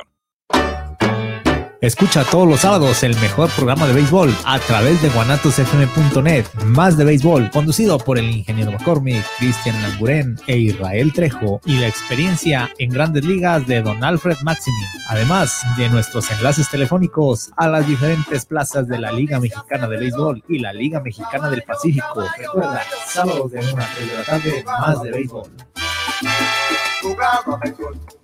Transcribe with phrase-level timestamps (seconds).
[1.81, 6.45] Escucha todos los sábados el mejor programa de béisbol a través de guanatosfm.net.
[6.63, 11.87] Más de béisbol, conducido por el ingeniero McCormick, Cristian Lamburen e Israel Trejo, y la
[11.87, 14.85] experiencia en grandes ligas de Don Alfred Maximin.
[15.09, 20.43] Además de nuestros enlaces telefónicos a las diferentes plazas de la Liga Mexicana de Béisbol
[20.47, 22.23] y la Liga Mexicana del Pacífico.
[22.37, 25.49] Recuerda, sábados de 1 a 3 de la tarde, más de béisbol.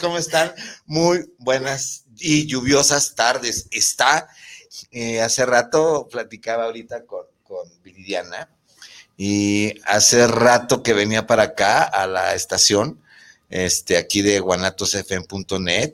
[0.00, 0.52] ¿cómo están?
[0.86, 3.66] Muy buenas y lluviosas tardes.
[3.70, 4.28] Está,
[4.90, 8.48] eh, hace rato platicaba ahorita con, con Viridiana
[9.18, 12.98] y hace rato que venía para acá a la estación,
[13.50, 15.92] este, aquí de guanatosfm.net,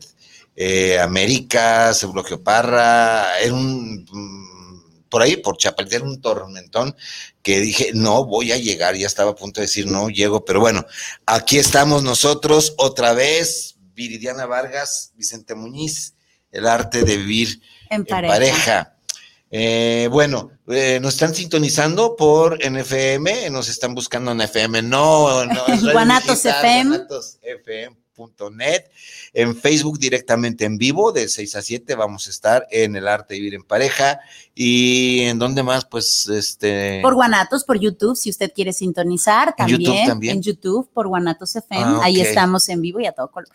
[0.55, 6.97] eh, América, Seguro Parra, era un, mm, por ahí, por Chapalita, era un tormentón
[7.43, 10.61] que dije, no voy a llegar, ya estaba a punto de decir, no llego, pero
[10.61, 10.87] bueno,
[11.27, 16.15] aquí estamos nosotros otra vez, Viridiana Vargas, Vicente Muñiz,
[16.51, 18.97] el arte de vivir En en pareja.
[19.51, 25.65] Eh, bueno, eh, nos están sintonizando por NFM, nos están buscando en FM, no, no,
[25.93, 26.97] Guanatos FM.
[26.97, 28.85] guanatosfm.net,
[29.35, 33.35] en Facebook directamente en vivo, de 6 a 7 vamos a estar en el arte
[33.35, 34.21] de vivir en pareja,
[34.55, 37.01] y en donde más, pues, este...
[37.03, 39.81] Por Guanatos, por YouTube, si usted quiere sintonizar, también.
[39.81, 40.37] YouTube también.
[40.37, 41.85] En YouTube, por Guanatos FM.
[41.85, 43.51] Ah, Ahí estamos en vivo y a todo color.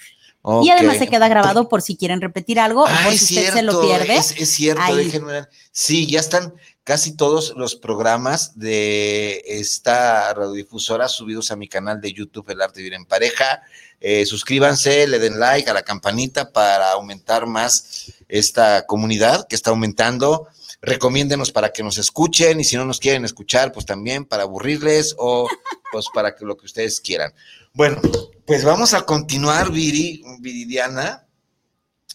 [0.63, 3.37] Y además se queda grabado por si quieren repetir algo o Ah, por es si
[3.37, 4.15] usted se lo pierde.
[4.15, 5.05] Es, es cierto, ahí.
[5.05, 5.45] déjenme.
[5.71, 12.13] Sí, ya están casi todos los programas de esta radiodifusora subidos a mi canal de
[12.13, 13.63] YouTube, El Arte de Vivir en Pareja.
[13.99, 19.71] Eh, suscríbanse, le den like a la campanita para aumentar más esta comunidad que está
[19.71, 20.47] aumentando.
[20.81, 25.15] Recomiéndenos para que nos escuchen y si no nos quieren escuchar, pues también para aburrirles
[25.17, 25.47] o
[25.91, 27.33] pues para que lo que ustedes quieran.
[27.75, 28.01] Bueno,
[28.47, 31.27] pues vamos a continuar, Viri, Viridiana.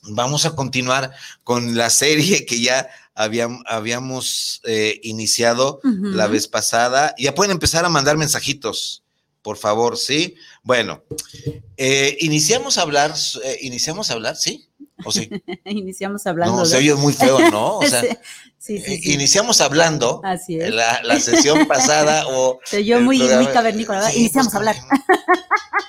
[0.05, 1.13] Vamos a continuar
[1.45, 5.81] con la serie que ya habíam- habíamos eh, iniciado
[6.17, 7.15] la vez pasada.
[7.19, 9.03] Ya pueden empezar a mandar mensajitos,
[9.43, 10.37] por favor, ¿sí?
[10.63, 11.03] Bueno,
[11.77, 13.15] eh, iniciamos a hablar,
[13.45, 14.70] eh, iniciamos a hablar, ¿sí?
[15.05, 15.29] ¿O sí?
[15.65, 16.57] Iniciamos hablando.
[16.57, 17.79] No, de- se oye muy feo, ¿no?
[17.79, 20.73] O sea, sí, sí, sí, eh, iniciamos hablando Así es.
[20.75, 22.61] la, la sesión pasada o...
[22.65, 24.13] Se oyó muy, programa- muy cavernícola, ¿verdad?
[24.13, 24.77] Sí, Iniciamos pues, a hablar.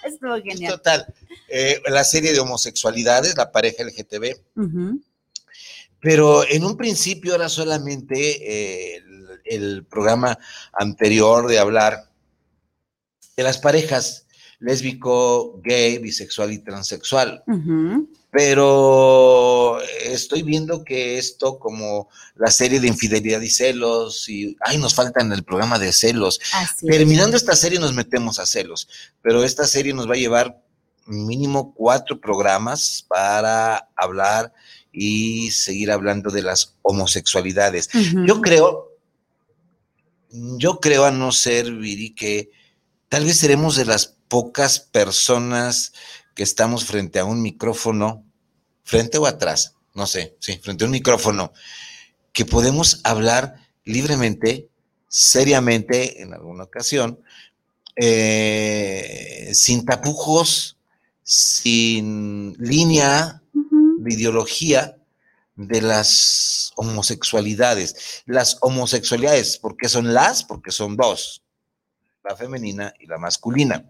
[0.06, 0.74] Estuvo genial.
[0.74, 1.14] Total.
[1.50, 4.36] Eh, la serie de homosexualidades, la pareja LGTB,
[6.00, 10.38] pero en un principio era solamente eh, el, el programa
[10.74, 12.10] anterior de hablar
[13.38, 14.26] de las parejas
[14.60, 17.44] lésbico, gay, bisexual y transexual.
[17.48, 18.10] Ujú.
[18.32, 24.96] Pero estoy viendo que esto, como la serie de infidelidad y celos, y ay, nos
[24.96, 26.40] falta en el programa de celos.
[26.54, 26.98] Así es.
[26.98, 28.88] Terminando esta serie nos metemos a celos,
[29.22, 30.62] pero esta serie nos va a llevar
[31.06, 34.54] mínimo cuatro programas para hablar
[34.92, 37.90] y seguir hablando de las homosexualidades.
[38.26, 38.98] Yo creo,
[40.30, 42.52] yo creo a no ser, Viri, que
[43.10, 45.94] tal vez seremos de las pocas personas
[46.36, 48.26] que estamos frente a un micrófono,
[48.84, 51.54] frente o atrás, no sé, sí, frente a un micrófono,
[52.34, 54.70] que podemos hablar libremente,
[55.08, 57.20] seriamente, en alguna ocasión,
[57.96, 60.78] eh, sin tapujos,
[61.24, 64.98] sin línea de ideología
[65.56, 68.24] de las homosexualidades.
[68.26, 70.44] Las homosexualidades, ¿por qué son las?
[70.44, 71.44] Porque son dos,
[72.24, 73.86] la femenina y la masculina.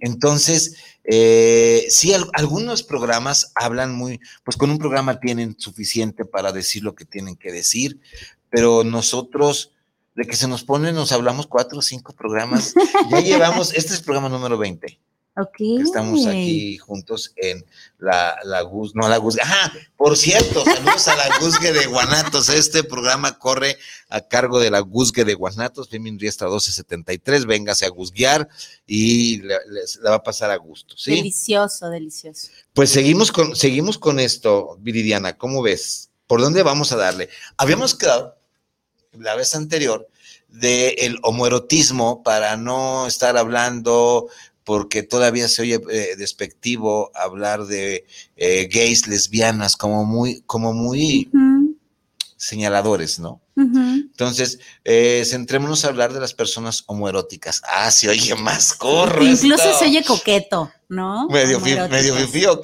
[0.00, 6.52] Entonces, eh, sí, al- algunos programas hablan muy, pues con un programa tienen suficiente para
[6.52, 8.00] decir lo que tienen que decir,
[8.50, 9.72] pero nosotros,
[10.14, 12.74] de que se nos pone, nos hablamos cuatro o cinco programas.
[13.10, 14.98] Ya llevamos, este es el programa número 20
[15.36, 17.64] Estamos aquí juntos en
[17.98, 22.48] la, la Gus, no la Gus, ajá, por cierto, saludos a la Guzgue de Guanatos,
[22.50, 23.76] este programa corre
[24.08, 28.48] a cargo de la Guzgue de Guanatos, Femin Riestra 1273, véngase a guzguear
[28.86, 29.58] y le
[30.08, 31.16] va a pasar a gusto, ¿sí?
[31.16, 32.48] Delicioso, delicioso.
[32.72, 36.10] Pues seguimos con, seguimos con esto, Viridiana, ¿cómo ves?
[36.28, 37.28] ¿Por dónde vamos a darle?
[37.56, 38.38] Habíamos quedado
[39.18, 40.08] la vez anterior
[40.48, 44.28] del homoerotismo para no estar hablando
[44.64, 48.06] porque todavía se oye eh, despectivo hablar de
[48.36, 51.28] eh, gays, lesbianas, como muy, como muy
[52.36, 53.40] señaladores, ¿no?
[53.56, 57.62] Entonces, eh, centrémonos a hablar de las personas homoeróticas.
[57.68, 59.22] Ah, se oye más corro.
[59.24, 59.78] Incluso esto.
[59.78, 61.28] se oye coqueto, ¿no?
[61.28, 62.60] Medio, medio fifí o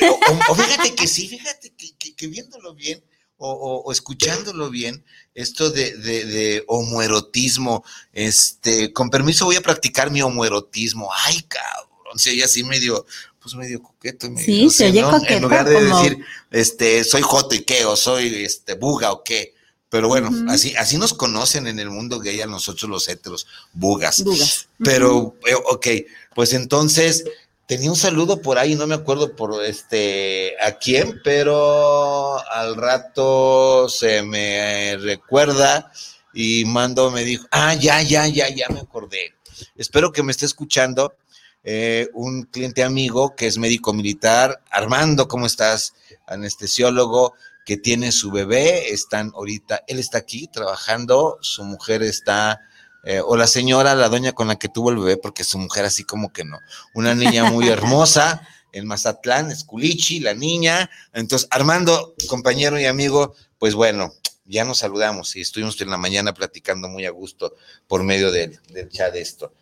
[0.00, 3.02] o, o- o fíjate que sí, fíjate que, que- que viéndolo bien
[3.46, 5.04] o, o- o escuchándolo bien,
[5.34, 11.10] esto de, de- de homoerotismo, este, con permiso voy a practicar mi homoerotismo.
[11.26, 13.04] Ay, cabrón, se oye así medio,
[13.40, 14.30] pues medio coqueto.
[14.30, 15.10] medio, Sí, no se sé, oye ¿no?
[15.10, 19.12] coqueto, En lugar de como- decir, este, soy joto y qué, o soy este buga
[19.12, 19.52] o qué.
[19.90, 24.24] Pero bueno, así, así nos conocen en el mundo gay a nosotros los heteros, bugas.
[24.24, 24.66] Bugas.
[24.82, 25.86] Pero, eh, ok,
[26.34, 27.24] pues entonces
[27.66, 33.88] tenía un saludo por ahí, no me acuerdo por este a quién, pero al rato
[33.88, 35.90] se me recuerda
[36.32, 39.34] y mando me dijo, ah, ya, ya, ya, ya me acordé.
[39.76, 41.16] Espero que me esté escuchando
[41.62, 44.62] eh, un cliente amigo que es médico militar.
[44.70, 45.94] Armando, ¿cómo estás?
[46.26, 47.34] Anestesiólogo
[47.64, 52.60] que tiene su bebé, están ahorita, él está aquí trabajando, su mujer está
[53.04, 55.84] eh, o la señora, la doña con la que tuvo el bebé, porque su mujer
[55.84, 56.58] así como que no.
[56.94, 60.90] Una niña muy hermosa en Mazatlán, es Culichi, la niña.
[61.12, 64.12] Entonces, Armando, compañero y amigo, pues bueno,
[64.46, 67.54] ya nos saludamos y estuvimos en la mañana platicando muy a gusto
[67.86, 69.52] por medio del, del chat de esto.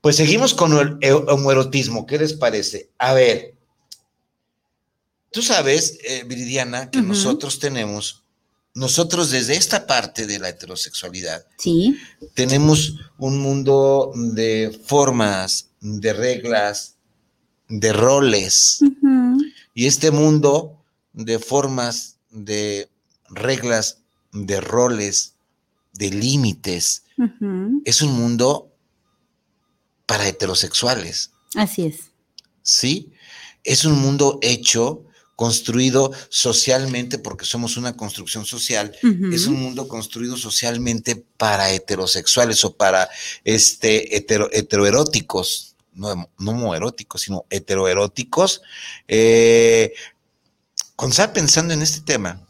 [0.00, 2.90] Pues seguimos con el eh, homoerotismo, ¿qué les parece?
[2.98, 3.54] A ver,
[5.30, 8.22] tú sabes, eh, Viridiana, que nosotros tenemos,
[8.76, 11.98] nosotros desde esta parte de la heterosexualidad, Sí.
[12.34, 16.96] tenemos un mundo de formas, de reglas,
[17.68, 18.80] de roles.
[19.74, 22.90] Y este mundo de formas, de
[23.30, 24.02] reglas,
[24.32, 25.34] de roles,
[25.94, 27.04] de límites,
[27.86, 28.74] es un mundo
[30.04, 32.10] para heterosexuales, Así es.
[32.62, 33.10] ¿sí?
[33.64, 35.05] Es un mundo hecho,
[35.36, 38.96] construido socialmente, porque somos una construcción social,
[39.32, 43.08] es un mundo construido socialmente para heterosexuales o para
[43.44, 48.62] este hetero- heteroeróticos, no, no homoeróticos, sino heteroeróticos.
[49.08, 49.92] Eh,
[50.96, 52.40] cuando estaba pensando en este tema,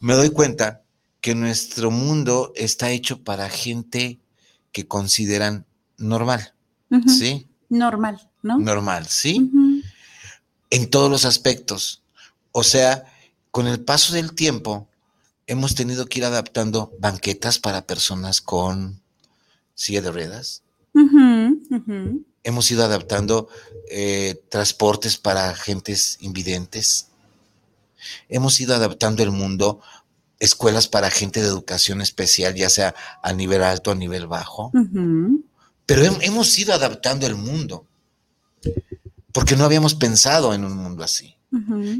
[0.00, 0.82] me doy cuenta
[1.22, 4.18] que nuestro mundo está hecho para gente
[4.72, 5.64] que consideran
[5.96, 6.52] normal.
[7.08, 7.46] ¿sí?
[7.70, 8.58] Normal, ¿no?
[8.58, 9.40] Normal, ¿sí?
[9.50, 9.81] Ujú.
[10.72, 12.02] En todos los aspectos.
[12.50, 13.04] O sea,
[13.50, 14.88] con el paso del tiempo,
[15.46, 19.00] hemos tenido que ir adaptando banquetas para personas con
[19.74, 20.62] silla de ruedas.
[22.44, 23.48] Hemos ido adaptando
[23.90, 27.08] eh, transportes para gentes invidentes.
[28.28, 29.80] Hemos ido adaptando el mundo,
[30.40, 34.70] escuelas para gente de educación especial, ya sea a nivel alto o a nivel bajo.
[35.86, 37.86] Pero hem- hemos ido adaptando el mundo,
[39.32, 41.36] porque no habíamos pensado en un mundo así.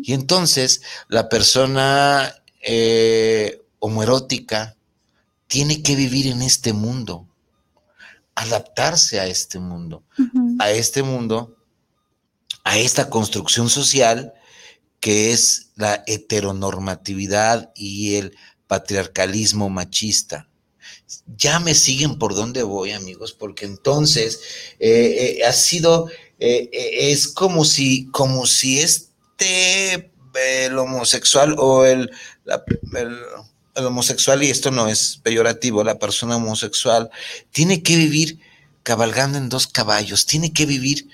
[0.02, 4.76] Y entonces la persona eh, homoerótica
[5.46, 7.28] tiene que vivir en este mundo,
[8.34, 10.04] adaptarse a este mundo,
[10.58, 11.54] a este mundo,
[12.64, 14.32] a esta construcción social
[15.02, 18.36] que es la heteronormatividad y el
[18.68, 20.48] patriarcalismo machista.
[21.36, 24.38] Ya me siguen por dónde voy, amigos, porque entonces
[24.78, 26.08] eh, eh, ha sido,
[26.44, 30.10] eh, eh, es como si, como si este,
[30.66, 32.10] el homosexual o el,
[32.44, 32.64] la-
[32.98, 33.16] el,
[33.74, 37.10] el homosexual, y esto no es peyorativo, la persona homosexual,
[37.50, 38.38] tiene que vivir
[38.82, 41.08] cabalgando en dos caballos, tiene que vivir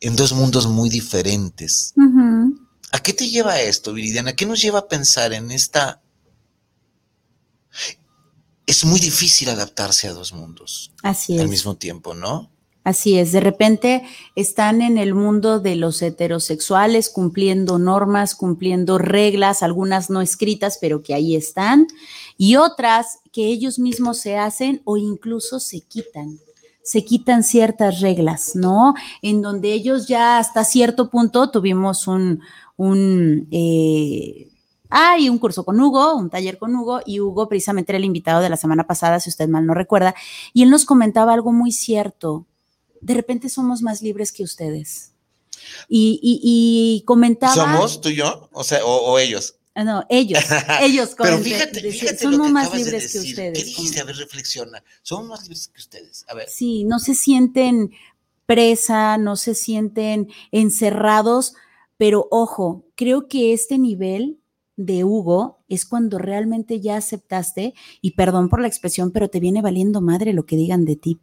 [0.00, 1.94] en dos mundos muy diferentes.
[2.92, 4.34] ¿A qué te lleva esto, Viridiana?
[4.34, 6.00] ¿Qué nos lleva a pensar en esta...
[8.66, 12.50] Es muy difícil adaptarse a dos mundos Así al mismo tiempo, ¿no?
[12.86, 14.04] Así es, de repente
[14.36, 21.02] están en el mundo de los heterosexuales cumpliendo normas, cumpliendo reglas, algunas no escritas, pero
[21.02, 21.88] que ahí están,
[22.38, 26.38] y otras que ellos mismos se hacen o incluso se quitan.
[26.84, 28.94] Se quitan ciertas reglas, ¿no?
[29.20, 32.40] En donde ellos ya hasta cierto punto tuvimos un,
[32.76, 34.48] un eh,
[34.90, 38.42] hay un curso con Hugo, un taller con Hugo, y Hugo precisamente era el invitado
[38.42, 40.14] de la semana pasada, si usted mal no recuerda,
[40.52, 42.46] y él nos comentaba algo muy cierto.
[43.00, 45.12] De repente somos más libres que ustedes.
[45.88, 46.40] Y, y-
[46.98, 47.54] y comentaba.
[47.54, 48.48] ¿Somos tú y yo?
[48.52, 49.56] O sea, o, o ellos.
[49.74, 50.42] Ah, No, ellos,
[50.80, 53.58] ellos Pero comenta- fíjate, fíjate lo somos que más de libres que ustedes.
[53.58, 54.00] ¿Qué dijiste?
[54.00, 54.82] A ver, reflexiona.
[55.02, 56.24] Somos más libres que ustedes.
[56.28, 56.48] A ver.
[56.48, 57.90] Sí, no se sienten
[58.46, 61.54] presa, no se sienten encerrados,
[61.96, 64.38] pero ojo, creo que este nivel
[64.76, 69.62] de Hugo es cuando realmente ya aceptaste, y perdón por la expresión, pero te viene
[69.62, 71.18] valiendo madre lo que digan de ti.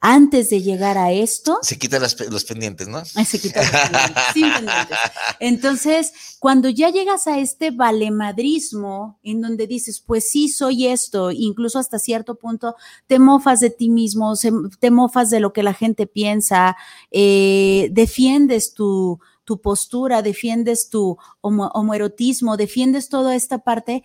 [0.00, 3.04] Antes de llegar a esto, Se quitan las los pendientes, ¿no?
[3.04, 4.98] Se quita los pendientes, sin pendientes.
[5.40, 11.78] Entonces, cuando ya llegas a este valemadrismo, en donde dices, pues sí, soy esto, incluso
[11.80, 12.76] hasta cierto punto
[13.08, 16.76] te mofas de ti mismo, se- te mofas de lo que la gente piensa,
[17.10, 24.04] eh, defiendes tu, tu postura, defiendes tu homo- homoerotismo, defiendes toda esta parte,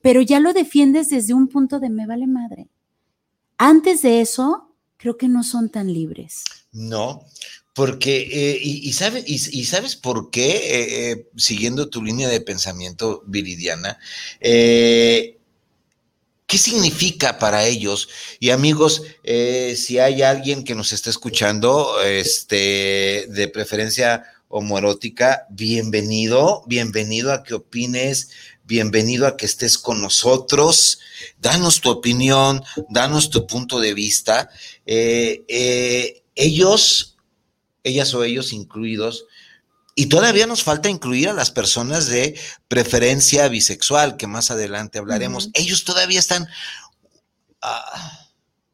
[0.00, 2.68] pero ya lo defiendes desde un punto de me vale madre.
[3.58, 4.70] Antes de eso,
[5.04, 6.44] creo que no son tan libres.
[6.72, 7.26] No,
[7.74, 8.92] porque, eh, y, y
[9.26, 13.98] y- sabes por qué, Eh, eh, siguiendo tu línea de pensamiento viridiana,
[16.46, 18.08] ¿qué significa para ellos?
[18.40, 19.02] Y amigos,
[19.76, 27.54] si hay alguien que nos está escuchando, este, de preferencia homoerótica, bienvenido, bienvenido a que
[27.54, 28.30] opines,
[28.64, 30.98] bienvenido a que estés con nosotros,
[31.38, 34.50] danos tu opinión, danos tu punto de vista.
[34.86, 37.16] Eh, eh, ellos,
[37.82, 39.26] ellas o ellos incluidos,
[39.94, 45.50] y todavía nos falta incluir a las personas de preferencia bisexual, que más adelante hablaremos.
[45.54, 46.48] Ellos todavía están,
[47.62, 48.28] ah,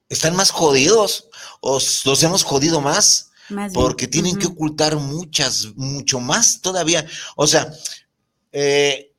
[0.09, 1.27] están más jodidos,
[1.61, 3.31] o s- los hemos jodido más,
[3.75, 7.05] porque tienen que ocultar muchas, mucho más todavía.
[7.37, 7.71] O sea,
[8.53, 9.10] eh,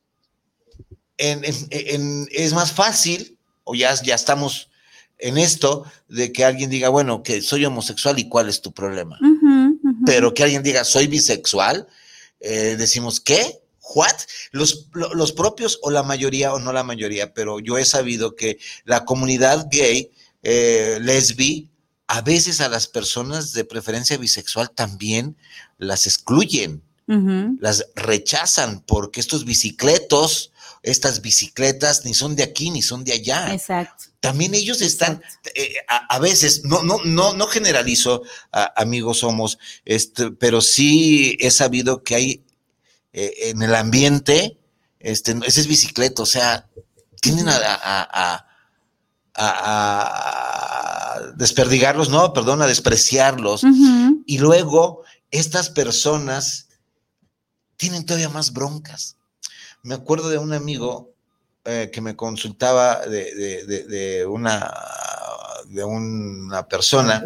[1.22, 4.70] en- en- en- es más fácil, o ya, ya estamos
[5.20, 9.18] en esto, de que alguien diga, bueno, que soy homosexual y cuál es tu problema.
[10.06, 11.88] Pero que alguien diga, soy bisexual,
[12.40, 13.60] eh, decimos, ¿qué?
[13.94, 14.16] ¿What?
[14.52, 18.36] Los, lo- los propios, o la mayoría, o no la mayoría, pero yo he sabido
[18.36, 20.10] que la comunidad gay,
[20.44, 21.70] eh, lesbi,
[22.08, 25.36] a veces a las personas de preferencia bisexual también
[25.78, 26.82] las excluyen
[27.60, 30.51] las rechazan porque estos bicicletos,
[30.84, 33.54] estas bicicletas ni son de aquí ni son de allá.
[33.54, 34.06] Exacto.
[34.20, 35.22] También ellos están,
[35.56, 41.38] eh, a, a veces, no, no, no, no generalizo, a- amigos somos, este, pero sí
[41.40, 42.44] he sabido que hay
[43.14, 44.58] eh, en el ambiente,
[45.00, 46.68] este, ese es bicicleta, o sea,
[47.22, 48.46] tienden a, a-
[49.36, 53.64] a- desperdigarlos, no, perdón, a despreciarlos.
[54.26, 56.68] Y luego estas personas
[57.78, 59.18] tienen todavía más broncas.
[59.84, 61.12] Me acuerdo de un amigo
[61.66, 64.72] eh, que me consultaba de, de- de- de una,
[65.68, 67.26] de una persona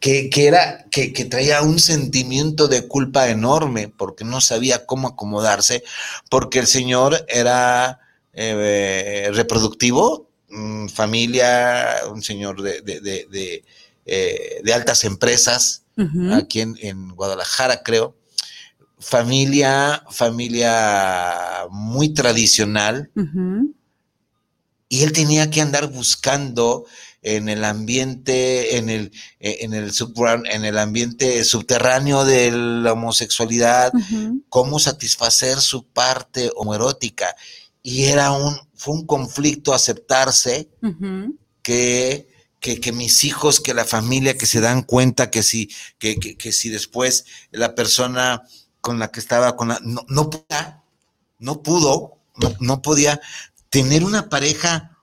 [0.00, 5.08] que, que era, que, que traía un sentimiento de culpa enorme porque no sabía cómo
[5.08, 5.82] acomodarse,
[6.30, 8.00] porque el señor era
[8.32, 13.64] eh, reproductivo, mm, familia, un señor de, de- de-
[14.06, 15.82] eh, altas empresas,
[16.32, 18.14] aquí en, en Guadalajara, creo.
[19.00, 23.10] Familia, familia muy tradicional,
[24.88, 26.86] y él tenía que andar buscando
[27.22, 29.92] en el ambiente, en el, eh, en el,
[30.50, 33.92] en el ambiente subterráneo de la homosexualidad,
[34.48, 37.34] cómo satisfacer su parte homoerótica.
[37.82, 40.68] Y era un, fue un conflicto aceptarse
[41.62, 42.28] que,
[42.60, 46.36] que, que mis hijos, que la familia, que se dan cuenta que si, que, que,
[46.36, 48.42] que si después la persona
[48.88, 50.82] con la que estaba, con la, no, no pudo,
[51.38, 52.16] no pudo,
[52.58, 53.20] no, podía
[53.68, 54.96] tener una pareja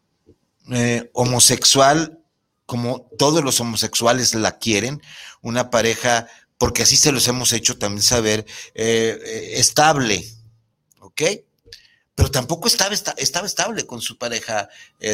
[0.71, 2.19] eh, homosexual
[2.65, 5.03] como todos los homosexuales la quieren,
[5.43, 6.27] una pareja,
[6.57, 8.39] porque así se los hemos hecho también saber,
[8.73, 10.25] eh, eh, estable,
[11.01, 11.21] ¿ok?
[12.15, 14.67] Pero tampoco estaba, esta- estaba estable con su pareja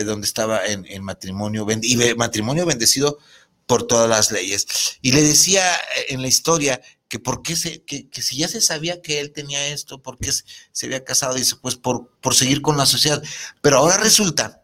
[0.05, 3.17] donde estaba en, en matrimonio, y matrimonio bendecido
[3.65, 4.65] por todas las leyes.
[5.01, 5.61] Y le decía
[6.07, 6.79] en la historia
[7.11, 10.17] que por qué se, que, que si ya se sabía que él tenía esto, por
[10.17, 13.21] qué se, había casado, dice, pues por, por seguir con la sociedad.
[13.61, 14.63] Pero ahora resulta,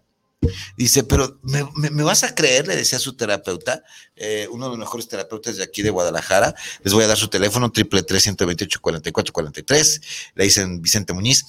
[0.78, 2.66] dice, pero ¿me, vas a creer?
[2.66, 3.84] Le decía su terapeuta,
[4.16, 7.28] eh, uno de los mejores terapeutas de aquí de Guadalajara, les voy a dar su
[7.28, 10.00] teléfono, triple tres ciento veintiocho cuarenta y cuatro cuarenta y tres,
[10.34, 11.44] le dicen Vicente Muñiz,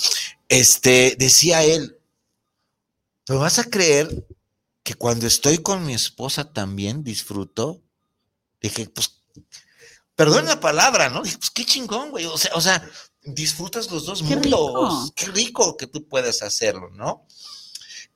[0.48, 1.96] este, decía él,
[3.28, 4.26] ¿me vas a creer
[4.82, 7.80] que cuando estoy con mi esposa también disfruto?
[8.60, 9.18] Dije, pues,
[10.18, 11.22] perdón la palabra, ¿no?
[11.22, 12.25] Dije, pues qué chingón, güey.
[12.26, 12.82] O sea, o sea,
[13.22, 14.42] disfrutas los dos Qué mundos.
[15.04, 15.12] rico.
[15.14, 17.25] Qué rico que tú puedas hacerlo, ¿no?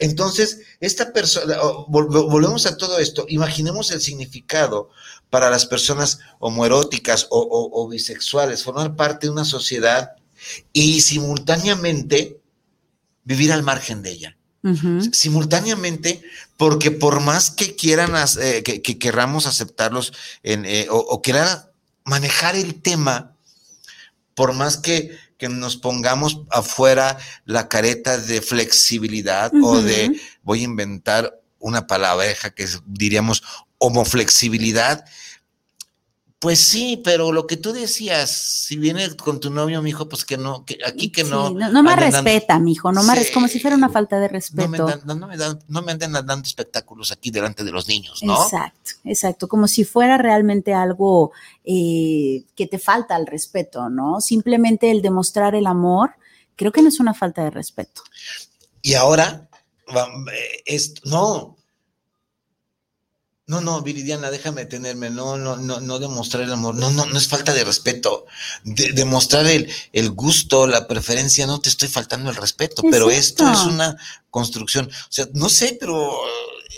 [0.00, 1.56] Entonces, esta persona,
[1.86, 4.90] volvemos a todo esto, imaginemos el significado
[5.30, 10.10] para las personas homoeróticas o, o- o bisexuales, formar parte de una sociedad
[10.72, 12.40] y simultáneamente
[13.22, 14.36] vivir al margen de ella
[15.12, 16.22] simultáneamente,
[16.56, 21.70] porque por más que quieran, eh, que, que querramos aceptarlos en, eh, o, o quieran
[22.04, 23.36] manejar el tema,
[24.34, 30.64] por más que, que nos pongamos afuera la careta de flexibilidad o de, voy a
[30.64, 33.42] inventar una palabreja que es, diríamos
[33.78, 35.04] homoflexibilidad,
[36.42, 40.36] pues sí, pero lo que tú decías, si viene con tu novio, mijo, pues que
[40.36, 41.48] no, que aquí que no.
[41.48, 43.32] Sí, no, no me dando- respeta, mijo, no me Sí.
[43.32, 44.86] como si fuera una falta de no me, respeto.
[44.86, 48.24] dan- no, no me dan- no me anden dando espectáculos aquí delante de los niños,
[48.24, 48.42] ¿no?
[48.42, 51.30] Exacto, exacto, como si fuera realmente algo
[51.64, 54.20] eh, que te falta al respeto, ¿no?
[54.20, 56.10] Simplemente el demostrar el amor,
[56.56, 58.02] creo que no es una falta de respeto.
[58.82, 59.48] Y ahora,
[59.86, 61.56] eh, es, no,
[63.46, 67.18] no, no, Viridiana, déjame tenerme, no, no, no, no demostrar el amor, no, no, no
[67.18, 68.24] es falta de respeto,
[68.64, 73.44] De- demostrar el, el gusto, la preferencia, no te estoy faltando el respeto, pero esto
[73.52, 73.96] es una
[74.30, 76.12] construcción, o sea, no sé, pero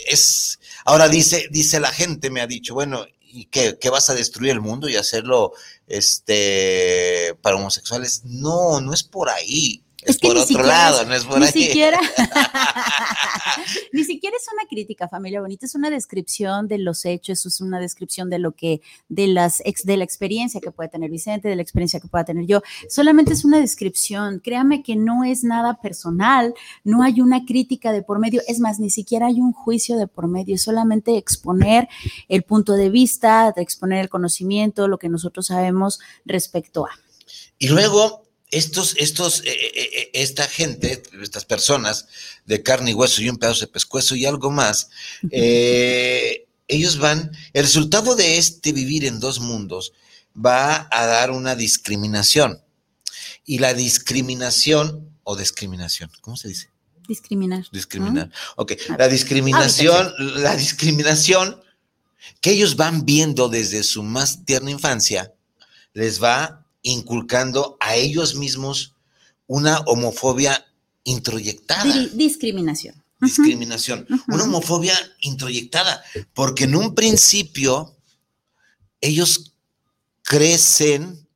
[0.07, 4.15] es, ahora dice, dice la gente, me ha dicho, bueno, ¿y qué, qué vas a
[4.15, 5.53] destruir el mundo y hacerlo,
[5.87, 8.21] este, para homosexuales?
[8.25, 9.83] No, no es por ahí.
[10.05, 11.51] Es, Es que por ni otro siquiera lado, no es por ni ahí.
[11.51, 11.99] siquiera,
[13.91, 17.79] ni siquiera es una crítica, familia bonita, es una descripción de los hechos, es una
[17.79, 21.55] descripción de lo que, de las ex, de la experiencia que puede tener Vicente, de
[21.55, 22.61] la experiencia que pueda tener yo.
[22.89, 24.39] Solamente es una descripción.
[24.39, 28.79] Créame que no es nada personal, no hay una crítica de por medio, es más,
[28.79, 31.87] ni siquiera hay un juicio de por medio, es solamente exponer
[32.27, 36.89] el punto de vista, de exponer el conocimiento, lo que nosotros sabemos respecto a.
[37.57, 42.07] Y luego, estos, estos, eh, eh, eh, esta gente, estas personas
[42.45, 44.89] de carne y hueso y un pedazo de pescuezo y algo más,
[45.31, 49.93] eh, ellos van, el resultado de este vivir en dos mundos
[50.35, 52.61] va a dar una discriminación.
[53.45, 56.69] Y la discriminación, o discriminación, ¿cómo se dice?
[57.07, 57.65] Discriminar.
[57.71, 58.31] Discriminar.
[58.55, 61.61] Ok, Ah, la discriminación, la discriminación
[62.41, 65.31] que ellos van viendo desde su más tierna infancia,
[65.93, 68.93] les va inculcando a ellos mismos
[69.47, 70.65] una homofobia
[71.03, 72.95] introyectada, discriminación.
[73.21, 77.95] Discriminación, una homofobia introyectada, porque en un principio
[79.01, 79.53] ellos
[80.23, 81.27] crecen,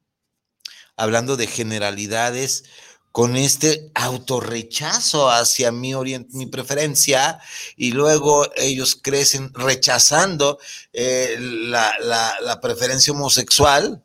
[0.97, 2.65] hablando de generalidades,
[3.11, 5.93] con este autorrechazo hacia mi,
[6.31, 7.39] mi preferencia
[7.75, 10.59] y luego ellos crecen rechazando
[10.93, 14.03] eh, la, la- la preferencia homosexual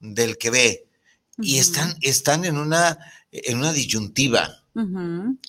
[0.00, 0.86] del que ve
[1.40, 2.98] y están, están en, una,
[3.30, 4.62] en una disyuntiva,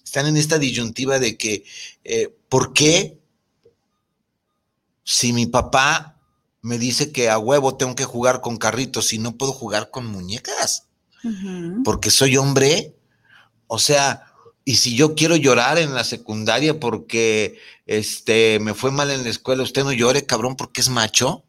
[0.04, 1.64] están en esta disyuntiva de que,
[2.04, 3.18] eh, ¿por qué
[5.04, 6.16] si mi papá
[6.62, 10.06] me dice que a huevo tengo que jugar con carritos y no puedo jugar con
[10.08, 10.86] muñecas?
[11.84, 12.96] Porque soy hombre.
[13.68, 14.26] O sea,
[14.66, 17.58] Y si yo quiero llorar en la secundaria porque
[17.88, 21.44] este me fue mal en la escuela, usted no llore, cabrón, porque es macho.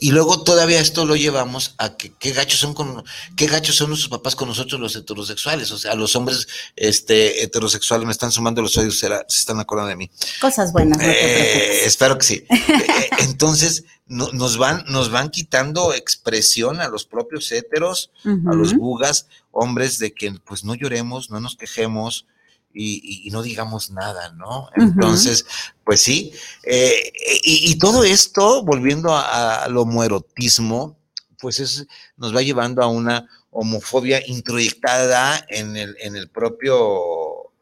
[0.00, 3.04] Y luego todavía esto lo llevamos a que qué gachos son con
[3.36, 8.06] qué gachos son nuestros papás con nosotros los heterosexuales, o sea, los hombres este heterosexuales
[8.06, 10.10] me están sumando los oídos, será, se están acordando de mí.
[10.40, 12.44] Cosas buenas, no Eh, espero que sí.
[12.94, 18.74] Eh, entonces, no- nos van nos van quitando expresión a los propios heteros, a los
[18.74, 22.26] bugas, hombres de que pues no lloremos, no nos quejemos
[22.74, 24.68] y, no digamos nada, ¿no?
[24.76, 25.46] Entonces,
[25.84, 26.32] pues sí,
[26.64, 27.12] eh,
[27.44, 30.98] y, y todo esto, volviendo a, lo homoerotismo,
[31.38, 37.52] pues es, nos va llevando a una homofobia introyectada en el, en el propio,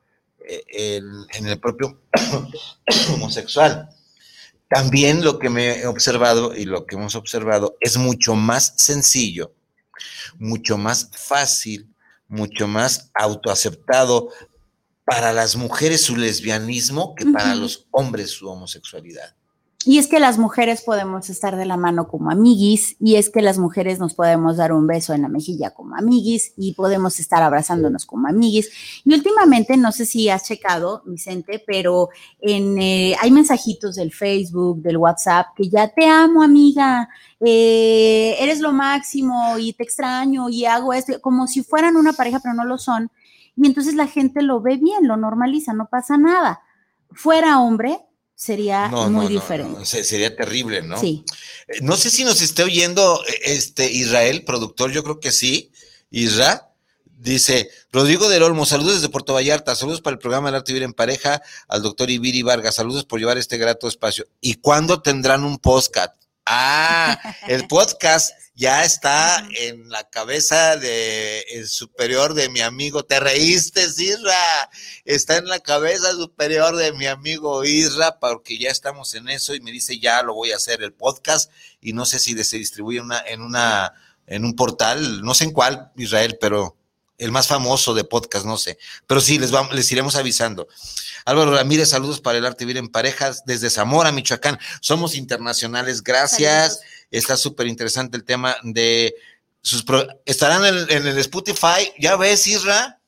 [0.49, 2.01] eh, el- en el propio
[3.13, 3.89] homosexual.
[4.69, 9.53] También lo que me he observado y lo que hemos observado es mucho más sencillo,
[10.39, 11.89] mucho más fácil,
[12.29, 14.31] mucho más autoaceptado
[15.05, 19.35] para las mujeres su lesbianismo que para los hombres su homosexualidad.
[19.85, 23.43] Y es que las mujeres podemos estar de la mano como amiguis, y es que
[23.43, 27.43] las mujeres nos podemos dar un beso en la mejilla como amiguis, y podemos estar
[27.43, 28.71] abrazándonos como amiguis.
[29.05, 32.11] Y últimamente, no sé si has checado, Vicente, pero
[32.41, 37.09] en, eh, hay mensajitos del Facebook, del WhatsApp, que ya te amo, amiga,
[37.41, 42.39] eh, eres lo máximo y te extraño y hago esto, como si fueran una pareja,
[42.41, 43.11] pero no lo son.
[43.57, 46.61] Y entonces la gente lo ve bien, lo normaliza, no pasa nada.
[47.13, 47.99] Fuera hombre,
[48.35, 49.79] sería No, muy no, diferente.
[49.79, 50.99] no, sería terrible, ¿no?
[50.99, 51.25] Sí.
[51.69, 55.71] Eh, No sé si nos esté oyendo eh, este Israel, productor, yo creo que sí.
[56.11, 56.71] Isra
[57.19, 60.83] dice, Rodrigo del Olmo, saludos desde Puerto Vallarta, saludos para el programa El Arte Vivir
[60.83, 64.27] en Pareja, al doctor Ibiri Vargas, saludos por llevar este grato espacio.
[64.41, 66.17] ¿Y cuándo tendrán un podcast?
[66.45, 73.05] Ah, el podcast ya está en la cabeza de el superior de mi amigo.
[73.05, 74.71] Te reíste, Isra.
[75.05, 79.61] Está en la cabeza superior de mi amigo Isra, porque ya estamos en eso y
[79.61, 83.01] me dice ya lo voy a hacer el podcast y no sé si se distribuye
[83.01, 83.95] una, en una
[84.27, 86.77] en un portal, no sé en cuál, Israel, pero
[87.19, 88.79] el más famoso de podcast, no sé.
[89.07, 90.69] Pero sí, les, vamos, les iremos avisando.
[91.25, 94.59] Álvaro Ramírez, saludos para el arte vivir en parejas desde Zamora, Michoacán.
[94.81, 96.75] Somos internacionales, gracias.
[96.75, 97.02] Saludos.
[97.13, 99.15] Está súper interesante el tema de
[99.61, 99.85] sus...
[99.85, 102.99] pro- Estarán en, en el Spotify, ya ves, Isra,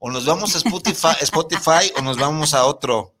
[0.00, 3.14] o nos vamos a Spotify, Spotify o nos vamos a otro.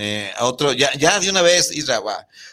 [0.00, 2.00] Eh, a otro, ya, ya de una vez, Isra.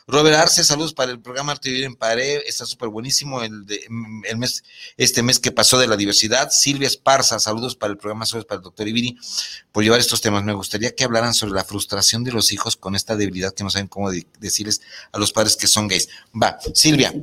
[0.08, 3.86] Robert Arce, saludos para el programa Arte Vivir en Pared, está súper buenísimo el, de,
[4.28, 4.64] el mes,
[4.98, 6.50] este mes que pasó de la diversidad.
[6.50, 9.16] Silvia Esparza, saludos para el programa, saludos para el doctor Ibiri,
[9.72, 10.44] por llevar estos temas.
[10.44, 13.70] Me gustaría que hablaran sobre la frustración de los hijos con esta debilidad que no
[13.70, 14.82] saben cómo de- decirles
[15.12, 16.10] a los padres que son gays.
[16.34, 17.14] Va, Silvia,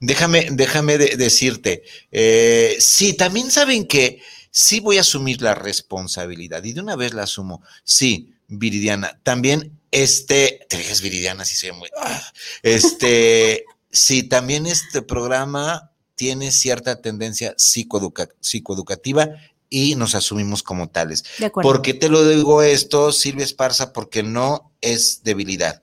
[0.00, 6.62] déjame, déjame de- decirte, eh, sí, también saben que sí voy a asumir la responsabilidad
[6.64, 7.62] y de una vez la asumo.
[7.84, 12.22] Sí, Viridiana, también este, te dejes Viridiana, si soy muy, ah,
[12.62, 19.28] este, sí, también este programa tiene cierta tendencia psicoeduca- psicoeducativa
[19.68, 21.24] y nos asumimos como tales.
[21.38, 21.68] De acuerdo.
[21.70, 23.92] ¿Por qué te lo digo esto, Silvia Esparza?
[23.92, 25.82] Porque no es debilidad,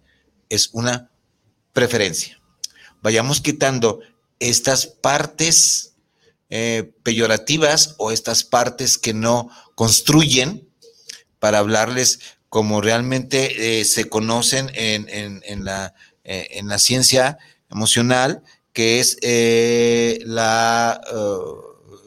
[0.50, 1.12] es una
[1.74, 2.40] preferencia.
[3.02, 4.02] Vayamos quitando
[4.40, 5.96] estas partes
[6.50, 10.70] eh, peyorativas o estas partes que no construyen
[11.40, 15.06] para hablarles como realmente eh, se conocen eh,
[16.24, 17.38] en la ciencia
[17.70, 22.06] emocional, que es eh, la, uh,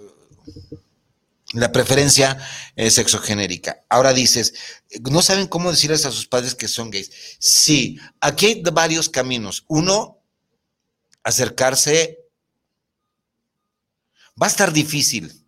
[1.55, 2.38] la preferencia
[2.76, 3.85] sexogenérica.
[3.88, 4.55] Ahora dices,
[5.11, 7.11] no saben cómo decirles a sus padres que son gays.
[7.38, 9.64] Sí, aquí hay varios caminos.
[9.68, 10.18] Uno,
[11.22, 12.18] acercarse.
[14.40, 15.44] Va a estar difícil,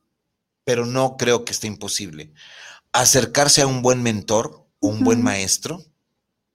[0.64, 2.32] pero no creo que esté imposible.
[2.92, 5.82] Acercarse a un buen mentor o un buen maestro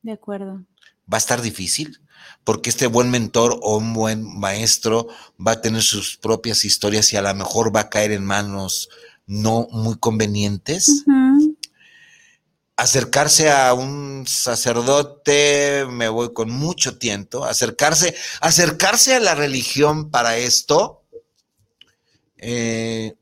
[0.01, 0.65] De acuerdo.
[1.11, 1.99] va a estar difícil,
[2.43, 5.07] porque este buen mentor o un buen maestro
[5.45, 8.89] va a tener sus propias historias y a lo mejor va a caer en manos
[9.25, 11.05] no muy convenientes.
[12.75, 20.37] Acercarse a un sacerdote, me voy con mucho tiento, acercarse, acercarse a la religión para
[20.37, 21.03] esto,
[22.37, 23.15] eh,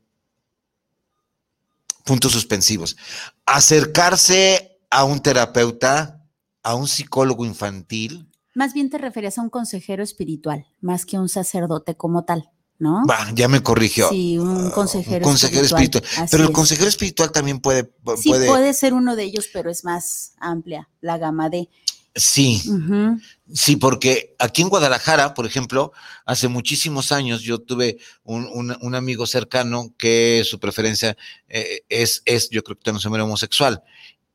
[2.04, 2.96] puntos suspensivos.
[3.44, 4.57] Acercarse
[4.90, 6.24] a un terapeuta,
[6.62, 11.28] a un psicólogo infantil, Más bien te referías a un consejero espiritual, más que un
[11.28, 13.04] sacerdote como tal, ¿no?
[13.06, 14.08] Va, ya me corrigió.
[14.10, 16.04] Sí, un consejero, Un consejero espiritual.
[16.16, 19.84] Así Pero el consejero espiritual también puede, Sí, puede, ser uno de ellos, pero es
[19.84, 21.68] más amplia la gama de.
[22.14, 22.60] Sí,
[23.52, 25.92] sí, porque aquí en Guadalajara, por ejemplo,
[26.26, 32.22] hace muchísimos años yo tuve un, un- un amigo cercano que su preferencia eh, es,
[32.24, 33.84] es, yo creo que muere homosexual.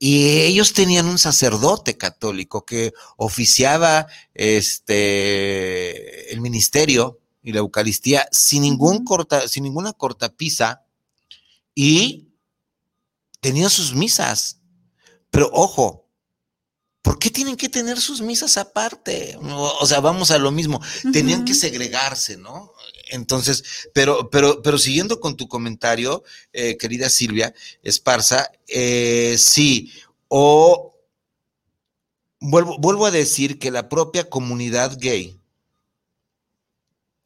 [0.06, 8.64] Y ellos tenían un sacerdote católico que oficiaba este el ministerio y la Eucaristía sin
[8.64, 10.84] ningún corta, sin ninguna cortapisa
[11.74, 12.34] y
[13.40, 14.60] tenía sus misas.
[15.30, 16.03] Pero ojo,
[17.04, 19.38] ¿por qué tienen que tener sus misas aparte?
[19.40, 20.82] O o sea, vamos a lo mismo.
[21.12, 22.74] Tenían que segregarse, ¿no?
[23.12, 23.64] Entonces,
[23.94, 29.92] pero, pero, pero siguiendo con tu comentario, eh, querida Silvia Esparza, eh, sí,
[30.30, 30.98] o
[32.40, 35.40] vuelvo, vuelvo a decir que la propia comunidad gay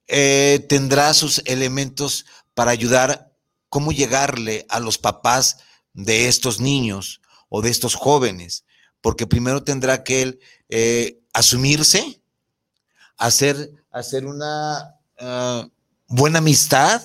[0.07, 3.31] eh, tendrá sus elementos para ayudar
[3.69, 5.59] cómo llegarle a los papás
[5.93, 8.65] de estos niños o de estos jóvenes,
[9.01, 12.21] porque primero tendrá que él eh, asumirse,
[13.17, 15.67] hacer, hacer una ah,
[16.07, 17.01] buena amistad,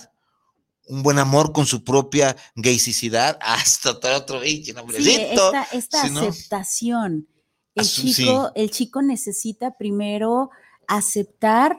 [0.88, 6.10] un buen amor con su propia gaysicidad, hasta todo otro pinche Sí, esta, esta si
[6.10, 7.28] no- aceptación.
[7.74, 8.12] El sí.
[8.12, 10.50] chico, el chico necesita primero
[10.86, 11.78] aceptar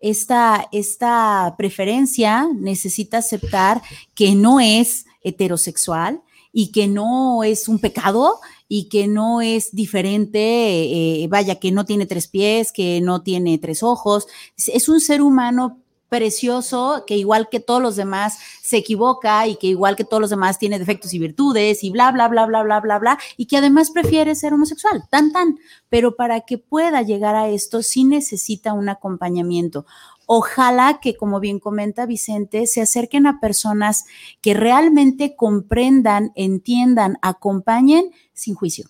[0.00, 3.82] esta, esta preferencia, necesita aceptar
[4.14, 11.22] que no es heterosexual y que no es un pecado y que no es diferente,
[11.22, 14.26] eh, vaya, que no tiene tres pies, que no tiene tres ojos.
[14.56, 19.56] Es- Es un ser humano precioso que igual que todos los demás se equivoca y
[19.56, 22.62] que igual que todos los demás tiene defectos y virtudes y bla, bla, bla, bla,
[22.62, 25.58] bla, bla, bla, y que además prefiere ser homosexual, tan, tan.
[25.88, 29.84] Pero para que pueda llegar a esto sí necesita un acompañamiento.
[30.26, 34.04] Ojalá que, como bien comenta Vicente, se acerquen a personas
[34.40, 38.88] que realmente comprendan, entiendan, acompañen sin juicio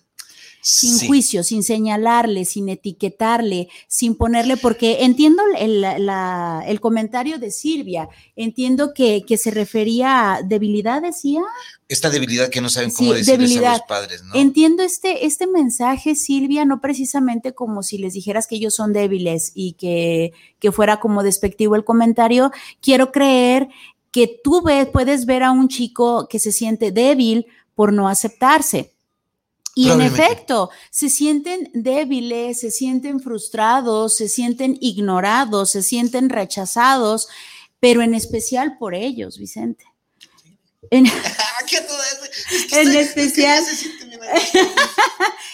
[0.61, 1.07] sin Sí.
[1.07, 8.09] juicio, sin señalarle, sin etiquetarle, sin ponerle, porque entiendo el, la- el comentario de Silvia,
[8.35, 11.41] entiendo que, que se refería a debilidad, decía.
[11.87, 14.35] Esta debilidad que no saben cómo Sí, decirles a los padres, ¿no?
[14.35, 19.51] Entiendo este, este mensaje, Silvia, no precisamente como si les dijeras que ellos son débiles
[19.55, 22.51] y que, que fuera como despectivo el comentario.
[22.81, 23.69] Quiero creer
[24.11, 28.96] que tú ves, puedes ver a un chico que se siente débil por no aceptarse.
[29.77, 37.27] Y en efecto, se sienten débiles, se sienten frustrados, se sienten ignorados, se sienten rechazados,
[37.79, 39.85] pero en especial por ellos, Vicente.
[40.89, 41.05] En,
[41.39, 41.61] Ah,
[42.71, 43.63] En especial-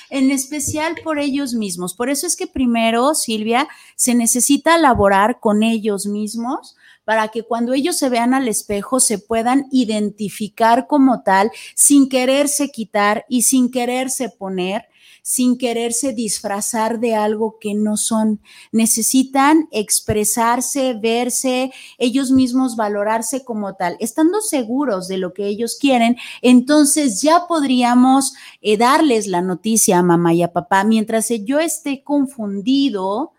[0.10, 1.94] en especial por ellos mismos.
[1.94, 7.74] Por eso es que primero, Silvia, se necesita laborar con ellos mismos para que cuando
[7.74, 13.72] ellos se vean al espejo se puedan identificar como tal sin quererse quitar y sin
[13.72, 14.88] quererse poner,
[15.22, 18.42] sin quererse disfrazar de algo que no son.
[18.72, 23.96] Necesitan expresarse, verse, ellos mismos valorarse como tal.
[24.00, 30.04] Estando seguros de lo que ellos quieren, entonces ya podríamos eh, darles la noticia a
[30.04, 30.84] mamá y a papá.
[30.84, 33.32] Mientras yo esté confundido,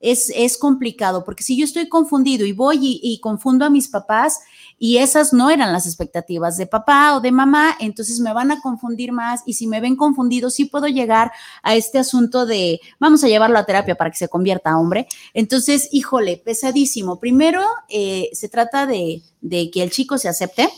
[0.00, 4.40] es, es complicado, porque si yo estoy confundido y voy y, confundo a mis papás
[4.78, 8.60] y esas no eran las expectativas de papá o de mamá, entonces me van a
[8.62, 11.32] confundir más y si me ven confundido, sí puedo llegar
[11.62, 15.06] a este asunto de vamos a llevarlo a terapia para que se convierta a hombre.
[15.34, 17.20] Entonces, híjole, pesadísimo.
[17.20, 20.68] Primero, eh, se trata de, que el chico se acepte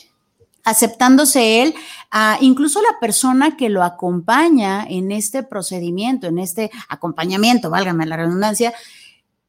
[0.65, 1.75] aceptándose él,
[2.41, 8.73] incluso la persona que lo acompaña en este procedimiento, en este acompañamiento, válgame la redundancia,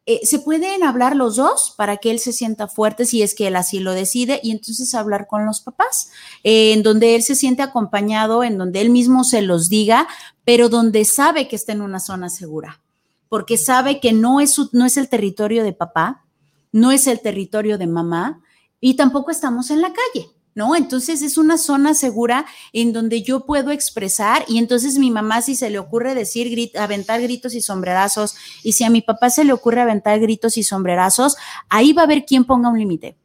[0.05, 3.47] eh, se pueden hablar los dos para que él se sienta fuerte si es que
[3.47, 6.09] él así lo decide y entonces hablar con los papás,
[6.43, 10.07] eh, en donde él se siente acompañado, en donde él mismo se los diga,
[10.43, 12.81] pero donde sabe que está en una zona segura,
[13.29, 16.25] porque sabe que no es, su- no es el territorio de papá,
[16.73, 18.41] no es el territorio de mamá
[18.81, 20.27] y tampoco estamos en la calle.
[20.55, 20.75] ¿No?
[20.75, 25.55] Entonces es una zona segura en donde yo puedo expresar y entonces mi mamá si
[25.55, 29.45] se le ocurre decir, grit- aventar gritos y sombrerazos y si a mi papá se
[29.45, 31.37] le ocurre aventar gritos y sombrerazos,
[31.69, 33.17] ahí va a haber quien ponga un límite.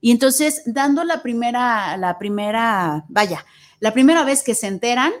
[0.00, 3.44] Y entonces, dando la primera, la primera, vaya,
[3.80, 5.12] la primera vez que se enteran,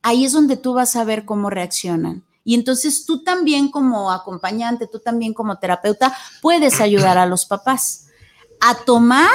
[0.00, 2.24] ahí es donde tú vas a ver cómo reaccionan.
[2.44, 8.06] Y entonces tú también como acompañante, tú también como terapeuta, puedes ayudar a los papás
[8.60, 9.28] a tomar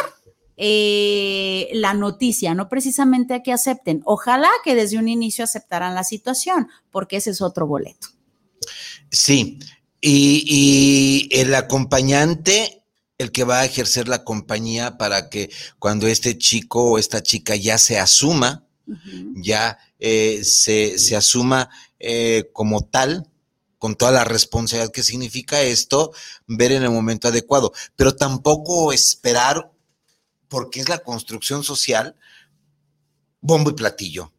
[0.57, 4.01] eh, la noticia, no precisamente a que acepten.
[4.05, 8.07] Ojalá que desde un inicio aceptaran la situación, porque ese es otro boleto.
[9.11, 9.59] Sí,
[10.01, 10.43] y,
[11.31, 12.83] y el acompañante,
[13.17, 17.55] el que va a ejercer la compañía para que cuando este chico o esta chica
[17.55, 18.65] ya se asuma,
[19.35, 23.27] ya eh, se, se asuma eh, como tal,
[23.77, 26.11] con toda la responsabilidad que significa esto,
[26.47, 29.71] ver en el momento adecuado, pero tampoco esperar,
[30.55, 32.15] porque es la construcción social,
[33.41, 34.31] bombo y platillo.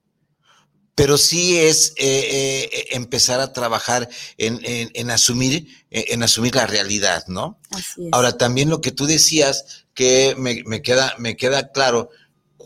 [0.94, 6.54] Pero sí es eh, eh, empezar a trabajar en, en- en asumir, eh, en asumir
[6.54, 7.60] la realidad, ¿no?
[7.68, 8.08] Así es.
[8.12, 12.08] Ahora, también lo que tú decías, que me, me queda, me queda claro,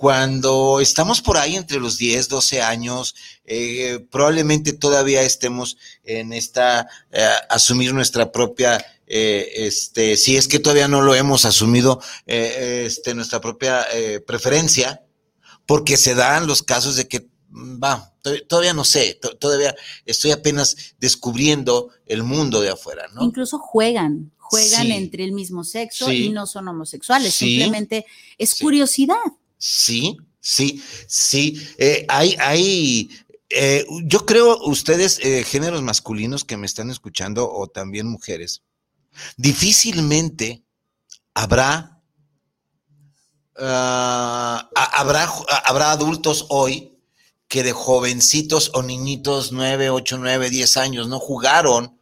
[0.01, 6.89] cuando estamos por ahí entre los 10, 12 años, eh, probablemente todavía estemos en esta,
[7.13, 12.85] eh, asumir nuestra propia, eh, este, si es que todavía no lo hemos asumido, eh,
[12.87, 13.87] este, nuestra propia
[14.27, 15.03] preferencia,
[15.67, 19.77] porque se dan los casos de que, mm, va, to- todavía no sé, to- todavía
[20.07, 23.23] estoy apenas descubriendo el mundo de afuera, ¿no?
[23.23, 24.93] Incluso juegan, juegan Sí.
[24.93, 26.25] entre el mismo sexo Sí.
[26.25, 27.51] y no son homosexuales, Sí.
[27.51, 28.07] simplemente
[28.39, 29.17] es curiosidad.
[29.61, 31.61] Sí, sí, sí.
[31.79, 33.11] Eh, hay, hay,
[33.51, 38.63] eh, yo creo ustedes, eh, géneros masculinos que me están escuchando o también mujeres,
[39.37, 40.65] difícilmente
[41.35, 42.03] habrá,
[43.59, 45.29] ah, ha- habrá,
[45.67, 46.99] habrá adultos hoy
[47.49, 52.00] que de jovencitos o niñitos 9, 8, 9, 10 años no jugaron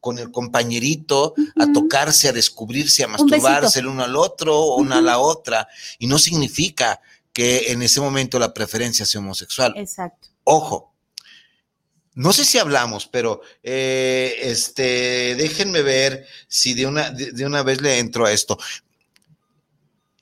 [0.00, 4.98] con el compañerito a tocarse, a descubrirse, a masturbarse el uno al otro o una
[4.98, 5.68] a la otra.
[5.98, 7.00] Y no significa
[7.32, 9.74] que en ese momento la preferencia sea homosexual.
[9.76, 10.28] Exacto.
[10.44, 10.92] Ojo,
[12.14, 17.62] no sé si hablamos, pero eh, este, déjenme ver si de una, de, de una
[17.62, 18.58] vez le entro a esto.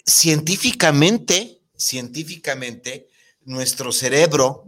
[0.04, 3.08] Científicamente, científicamente,
[3.44, 4.66] nuestro cerebro,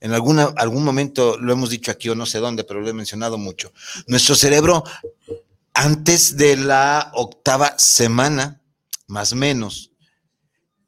[0.00, 2.92] en alguna, algún momento lo hemos dicho aquí o no sé dónde, pero lo he
[2.92, 3.72] mencionado mucho,
[4.06, 4.84] nuestro cerebro
[5.78, 8.60] antes de la octava semana,
[9.06, 9.92] más o menos,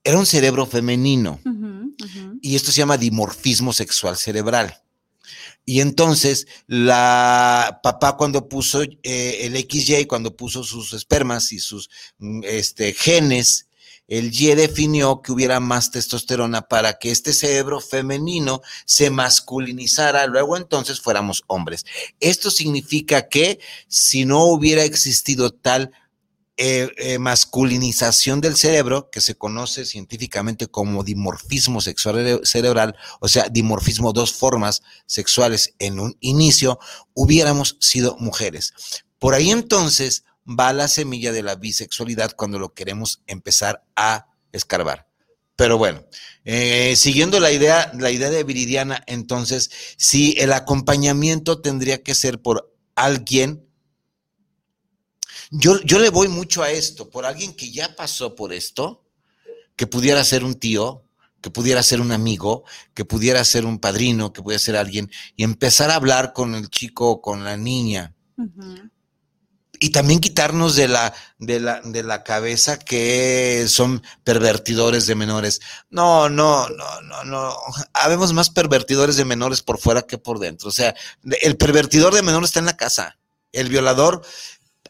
[0.03, 1.41] era un cerebro femenino.
[2.43, 4.83] Y esto se llama dimorfismo sexual cerebral.
[5.65, 11.89] Y entonces, la papá cuando puso eh, el XY, cuando puso sus espermas y sus
[12.19, 13.69] mm, este, genes,
[14.11, 20.57] el Y definió que hubiera más testosterona para que este cerebro femenino se masculinizara, luego
[20.57, 21.87] entonces fuéramos hombres.
[22.19, 25.93] Esto significa que si no hubiera existido tal
[26.57, 33.29] eh, eh, masculinización del cerebro, que se conoce científicamente como dimorfismo sexual cere- cerebral, o
[33.29, 36.79] sea, dimorfismo, dos formas sexuales en un inicio,
[37.15, 38.75] hubiéramos sido mujeres.
[39.19, 40.25] Por ahí entonces
[40.59, 45.07] va la semilla de la bisexualidad cuando lo queremos empezar a escarbar.
[45.57, 46.05] Pero bueno,
[46.45, 52.41] eh, siguiendo la idea, la idea de Viridiana, entonces, si el acompañamiento tendría que ser
[52.41, 53.71] por alguien
[55.51, 59.05] yo, yo le voy mucho a esto, por alguien que ya pasó por esto,
[59.75, 61.05] que pudiera ser un tío,
[61.41, 65.43] que pudiera ser un amigo, que pudiera ser un padrino, que pudiera ser alguien, y
[65.43, 68.15] empezar a hablar con el chico o con la niña.
[69.83, 75.63] Y también quitarnos de la, de la, de la cabeza que son pervertidores de menores.
[75.89, 77.57] No, no, no, no, no.
[77.95, 80.69] Habemos más pervertidores de menores por fuera que por dentro.
[80.69, 80.95] O sea,
[81.41, 83.19] el pervertidor de menores está en la casa.
[83.53, 84.21] El violador,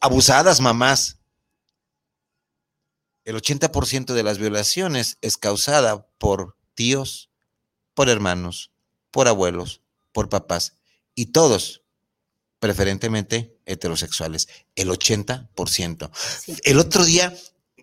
[0.00, 1.18] abusadas mamás.
[3.24, 7.31] El 80% de las violaciones es causada por tíos,
[7.94, 8.72] por hermanos,
[9.12, 10.74] por abuelos, por papás.
[11.14, 11.83] Y todos,
[12.59, 14.48] preferentemente heterosexuales.
[14.74, 16.11] El 80%.
[16.14, 16.56] Sí.
[16.64, 17.35] El otro día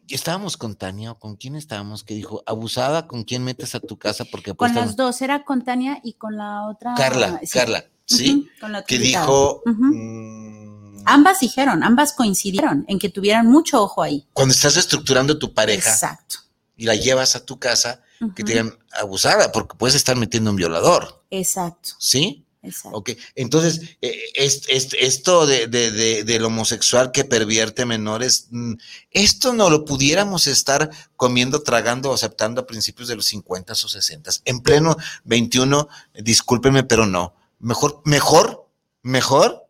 [0.10, 3.98] estábamos con Tania o con quién estábamos que dijo, abusada, ¿con quién metes a tu
[3.98, 4.26] casa?
[4.26, 6.94] Porque Con las dos, era con Tania y con la otra.
[6.96, 7.50] Carla, sí.
[7.58, 8.50] Carla, ¿sí?
[8.62, 10.68] Con la que dijo, mm,
[11.10, 14.28] Ambas dijeron, ambas coincidieron en que tuvieran mucho ojo ahí.
[14.34, 16.40] cuando estás estructurando tu pareja Exacto.
[16.76, 18.02] y la llevas a tu casa,
[18.36, 21.92] que te digan abusada, porque puedes estar metiendo un violador, Exacto.
[22.00, 22.46] ¿sí?
[22.64, 22.98] Exacto.
[22.98, 28.74] Ok, entonces, eh, es- es- esto de, de- de- del homosexual que pervierte menores, mm,
[29.12, 33.76] esto no lo pudiéramos estar comiendo, tragando o aceptando a principios de los 50 o
[33.76, 34.32] 60.
[34.46, 37.36] En pleno 21, discúlpenme, pero no.
[37.60, 38.68] Mejor, mejor,
[39.02, 39.68] mejor,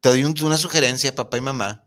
[0.00, 1.84] te doy un- una sugerencia, papá y mamá.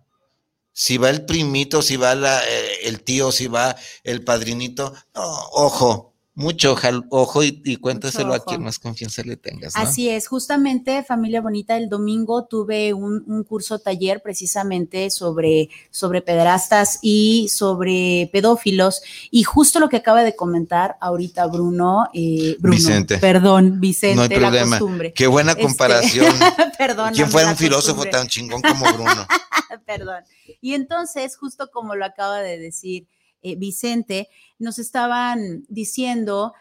[0.72, 6.76] Si va el primito, si va eh, el tío, si va el padrinito, ojo, mucho
[7.10, 9.76] ojo y, y cuéntaselo a quien más confianza le tengas.
[9.76, 9.82] ¿no?
[9.82, 16.22] Así es, justamente familia bonita, el domingo tuve un, un curso taller precisamente sobre, sobre
[16.22, 22.78] pederastas y sobre pedófilos y justo lo que acaba de comentar ahorita Bruno, eh, Bruno
[22.78, 23.18] Vicente.
[23.20, 24.80] perdón, Vicente, No hay la problema.
[24.80, 25.14] costumbre.
[25.14, 26.34] Qué buena Este, comparación.
[26.78, 27.14] Perdón.
[27.14, 29.28] ¿Quién fue un filósofo tan chingón como Bruno?
[29.86, 30.24] Perdón.
[30.62, 33.08] Y entonces, justo como lo acaba de decir
[33.44, 34.30] eh, Vicente,
[34.60, 36.54] nos estaban diciendo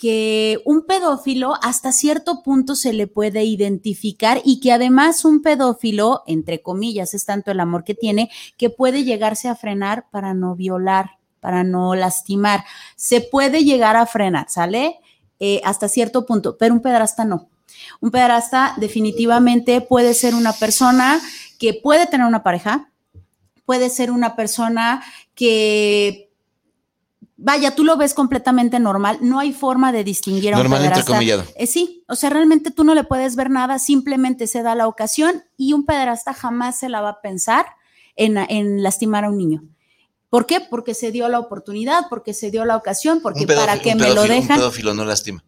[0.00, 6.22] que un pedófilo hasta cierto punto se le puede identificar y que además un pedófilo,
[6.26, 10.56] entre comillas, es tanto el amor que tiene, que puede llegarse a frenar para no
[10.56, 12.64] violar, para no lastimar.
[12.96, 15.00] Se puede llegar a frenar, ¿sale?
[15.38, 17.50] Eh, hasta cierto punto, pero un pedrasta no.
[18.00, 21.20] Un pedrasta definitivamente puede ser una persona
[21.58, 22.90] que puede tener una pareja,
[23.66, 25.02] puede ser una persona
[25.34, 26.29] que
[27.42, 31.00] vaya, tú lo ves completamente normal, no hay forma de distinguir a un Normal pederasta.
[31.00, 31.44] entrecomillado.
[31.56, 34.86] Eh, sí, o sea, realmente tú no le puedes ver nada, simplemente se da la
[34.86, 37.66] ocasión y un pederasta jamás se la va a pensar
[38.16, 39.62] en, en lastimar a un niño.
[40.28, 40.60] ¿Por qué?
[40.60, 43.92] Porque se dio la oportunidad, porque se dio la ocasión, porque Un pedófilo- para que
[43.92, 44.52] un me lo dejan.
[44.52, 45.42] Un pedófilo no lastima.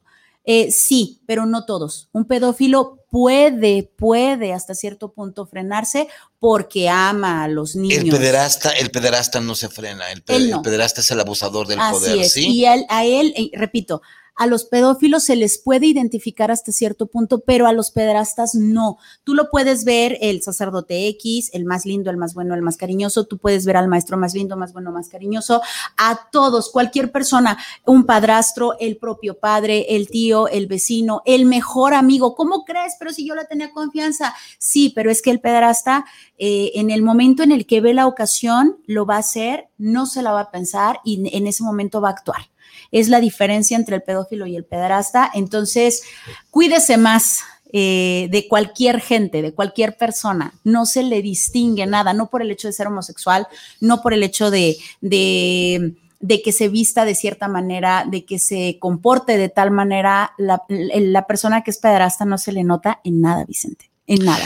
[0.44, 2.08] Eh, sí, pero no todos.
[2.12, 7.98] Un pedófilo puede, puede hasta cierto punto frenarse porque ama a los niños.
[7.98, 10.10] El pederasta, el pederasta no se frena.
[10.10, 10.56] El, no.
[10.56, 12.32] el pederasta es el abusador del Así poder, es.
[12.32, 12.48] ¿sí?
[12.48, 14.02] Y él, a él, eh, repito,
[14.42, 18.98] a los pedófilos se les puede identificar hasta cierto punto, pero a los pederastas no.
[19.22, 22.76] Tú lo puedes ver el sacerdote X, el más lindo, el más bueno, el más
[22.76, 23.24] cariñoso.
[23.24, 25.62] Tú puedes ver al maestro más lindo, más bueno, más cariñoso.
[25.96, 31.94] A todos, cualquier persona, un padrastro, el propio padre, el tío, el vecino, el mejor
[31.94, 32.34] amigo.
[32.34, 32.94] ¿Cómo crees?
[32.98, 34.34] Pero si yo le tenía confianza.
[34.58, 36.04] Sí, pero es que el pederasta,
[36.36, 40.06] eh, en el momento en el que ve la ocasión, lo va a hacer, no
[40.06, 42.51] se la va a pensar y en ese momento va a actuar.
[42.90, 45.30] Es la diferencia entre el pedófilo y el pederasta.
[45.34, 46.02] Entonces,
[46.50, 47.40] cuídese más.
[47.74, 52.50] eh, de cualquier gente, de cualquier persona, no se le distingue nada, no por el
[52.50, 53.48] hecho de ser homosexual,
[53.80, 58.76] no por el hecho de, de, que se vista de cierta manera, de que se
[58.78, 63.22] comporte de tal manera, la, la persona que es pederasta no se le nota en
[63.22, 64.44] nada, Vicente, en nada.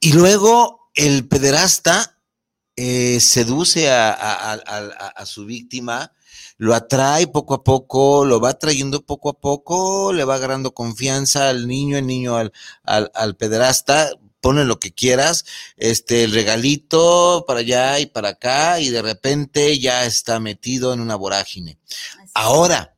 [0.00, 2.18] Y luego el pederasta
[2.76, 6.10] eh, seduce a- a su víctima,
[6.56, 11.48] lo atrae poco a poco, lo va trayendo poco a poco, le va agarrando confianza
[11.48, 12.52] al niño, el niño al,
[12.84, 15.44] al, al pederasta, pone lo que quieras,
[15.76, 21.00] este, el regalito para allá y para acá, y de repente ya está metido en
[21.00, 21.78] una vorágine.
[22.34, 22.96] Ahora,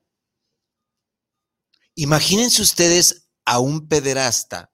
[1.94, 4.72] imagínense ustedes a un pederasta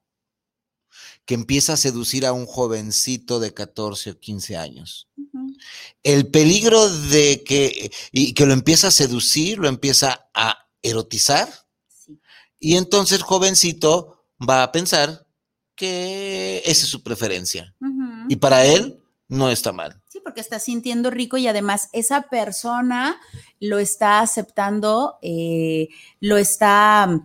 [1.25, 5.07] que empieza a seducir a un jovencito de 14 o 15 años.
[6.03, 11.49] El peligro de que, y que lo empieza a seducir, lo empieza a erotizar,
[12.59, 15.25] y entonces el jovencito va a pensar
[15.75, 17.75] que esa es su preferencia.
[18.29, 20.01] Y para él no está mal.
[20.07, 23.19] Sí, porque está sintiendo rico y además esa persona
[23.59, 25.89] lo está aceptando, eh,
[26.21, 27.21] lo está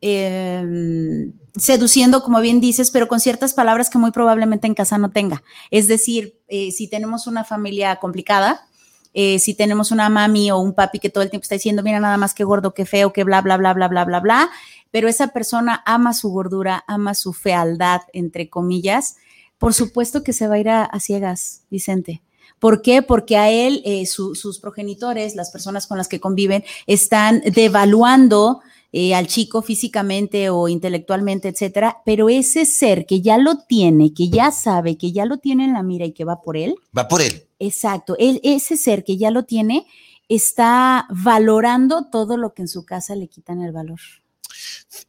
[0.00, 5.10] eh, seduciendo, como bien dices, pero con ciertas palabras que muy probablemente en casa no
[5.10, 5.42] tenga.
[5.70, 8.66] Es decir, eh, si tenemos una familia complicada,
[9.12, 11.98] eh, si tenemos una mami o un papi que todo el tiempo está diciendo, mira
[11.98, 14.50] nada más que gordo, que feo, que bla, bla, bla, bla, bla, bla, bla,
[14.92, 19.16] pero esa persona ama su gordura, ama su fealdad, entre comillas,
[19.58, 22.22] por supuesto que se va a ir a, a ciegas, Vicente.
[22.60, 23.02] ¿Por qué?
[23.02, 28.60] Porque a él, eh, su- sus progenitores, las personas con las que conviven, están devaluando
[28.92, 34.28] eh, al chico físicamente o intelectualmente, etcétera, pero ese ser que ya lo tiene, que
[34.30, 37.06] ya sabe, que ya lo tiene en la mira y que va por él, Va
[37.08, 37.46] por él.
[37.58, 39.86] exacto, él- ese ser que ya lo tiene
[40.28, 44.00] está valorando todo lo que en su casa le quitan el valor.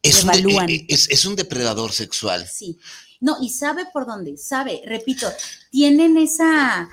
[0.04, 2.46] Es un, de- eh, es- es un depredador sexual.
[2.48, 2.78] Sí.
[3.20, 5.28] No, y sabe por dónde, sabe, repito,
[5.70, 6.90] tienen esa,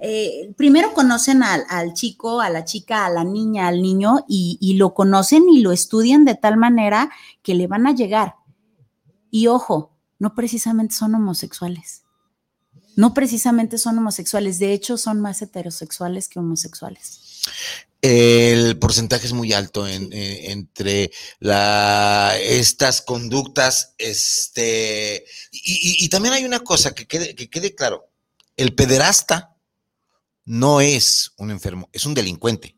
[0.00, 4.56] eh, primero conocen al, al chico, a la chica, a la niña, al niño, y,
[4.60, 7.10] y lo conocen y lo estudian de tal manera
[7.42, 8.36] que le van a llegar.
[9.30, 12.02] Y ojo, no precisamente son homosexuales.
[12.96, 17.20] No precisamente son homosexuales, de hecho son más heterosexuales que homosexuales.
[18.02, 23.94] El porcentaje es muy alto en- en- entre la, estas conductas.
[23.98, 28.08] Este, y, y- y también hay una cosa que quede, que quede claro.
[28.56, 29.49] El pederasta
[30.44, 32.76] no es un enfermo, es un delincuente.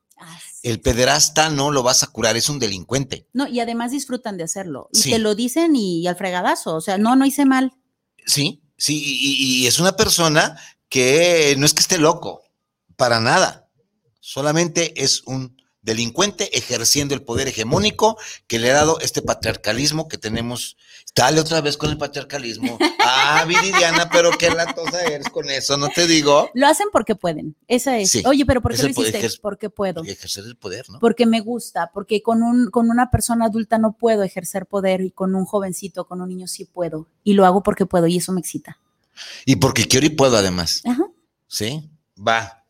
[0.63, 3.27] El pederasta no lo vas a curar, es un delincuente.
[3.33, 4.89] No, y además disfrutan de hacerlo.
[4.93, 5.11] Y Sí.
[5.11, 7.73] te lo dicen y, al fregadazo, o sea, no, no hice mal.
[8.27, 10.57] Sí, sí, y, y es una persona
[10.89, 12.43] que no es que esté loco,
[12.97, 13.69] para nada.
[14.21, 18.17] Solamente es un delincuente ejerciendo el poder hegemónico
[18.47, 20.77] que le ha dado este patriarcalismo que tenemos.
[21.15, 22.79] Dale otra vez con el patriarcalismo.
[23.05, 26.49] Ah, Viridiana, pero qué latosa eres con eso, no te digo.
[26.55, 27.57] Lo hacen porque pueden.
[27.67, 28.11] Esa es.
[28.11, 29.19] Sí, Oye, pero ¿por es qué lo hiciste?
[29.21, 30.05] ejer- Porque puedo.
[30.05, 31.01] Ejercer el poder, ¿no?
[31.01, 35.11] Porque me gusta, porque con, un, con una persona adulta no puedo ejercer poder y
[35.11, 37.09] con un jovencito, con un niño sí puedo.
[37.25, 38.79] Y lo hago porque puedo y eso me excita.
[39.45, 40.81] Y porque quiero y puedo además.
[40.87, 41.03] Ajá.
[41.49, 41.91] ¿Sí?
[42.17, 42.62] Va.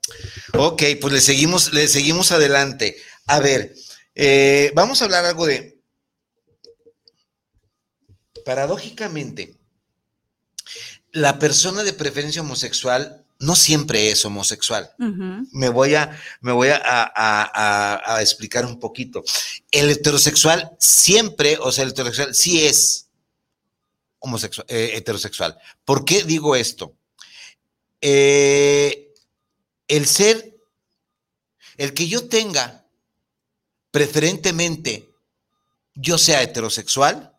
[0.55, 2.97] Ok, pues le seguimos, le seguimos adelante.
[3.27, 3.75] A ver,
[4.15, 5.79] eh, vamos a hablar algo de,
[8.45, 9.55] paradójicamente,
[11.13, 14.91] la persona de preferencia homosexual no siempre es homosexual.
[15.53, 19.23] Me voy a, me voy a, a- a- a explicar un poquito.
[19.71, 23.09] El heterosexual siempre, o sea, el heterosexual sí es
[24.21, 25.59] homosexual, eh, heterosexual.
[25.85, 26.95] ¿Por qué digo esto?
[28.01, 29.12] Eh,
[29.97, 30.57] el ser,
[31.77, 32.87] el que yo tenga
[33.91, 35.11] preferentemente
[35.95, 37.37] yo sea heterosexual,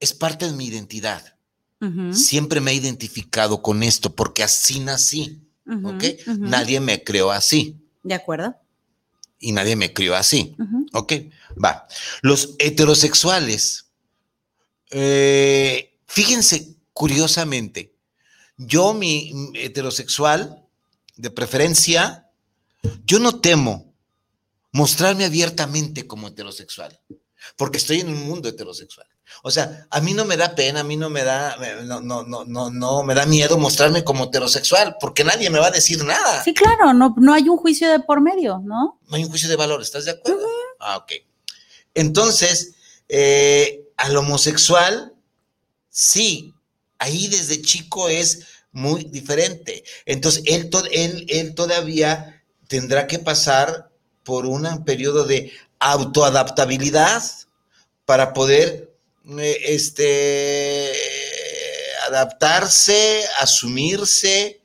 [0.00, 1.36] es parte de mi identidad.
[2.12, 6.04] Siempre me he identificado con esto porque así nací, Ujú, ¿ok?
[6.38, 8.54] Nadie me creó así De acuerdo.
[9.38, 10.56] y nadie me crió así.
[10.92, 11.12] ¿ok?
[11.64, 11.86] Va.
[12.22, 13.86] Los heterosexuales,
[14.90, 17.94] eh, fíjense curiosamente,
[18.58, 20.59] yo mi heterosexual,
[21.20, 22.30] de preferencia,
[23.04, 23.94] yo no temo
[24.72, 26.98] mostrarme abiertamente como heterosexual,
[27.56, 29.06] porque estoy en un mundo heterosexual.
[29.42, 32.24] O sea, a mí no me da pena, a mí no me da, no, no,
[32.24, 36.04] no, no, no me da miedo mostrarme como heterosexual, porque nadie me va a decir
[36.04, 36.42] nada.
[36.42, 39.00] Sí, claro, no, no hay un juicio de por medio, ¿no?
[39.06, 40.46] No hay un juicio de valor, ¿estás de acuerdo?
[40.80, 41.12] Ah, ok.
[41.94, 42.74] Entonces,
[43.08, 45.14] eh, al homosexual,
[45.88, 46.54] sí,
[46.98, 49.82] ahí desde chico es muy diferente.
[50.06, 53.90] Entonces, él, to- él, él todavía tendrá que pasar
[54.22, 57.22] por un periodo de autoadaptabilidad
[58.04, 58.92] para poder
[59.38, 60.92] eh, este,
[62.06, 64.60] adaptarse, asumirse.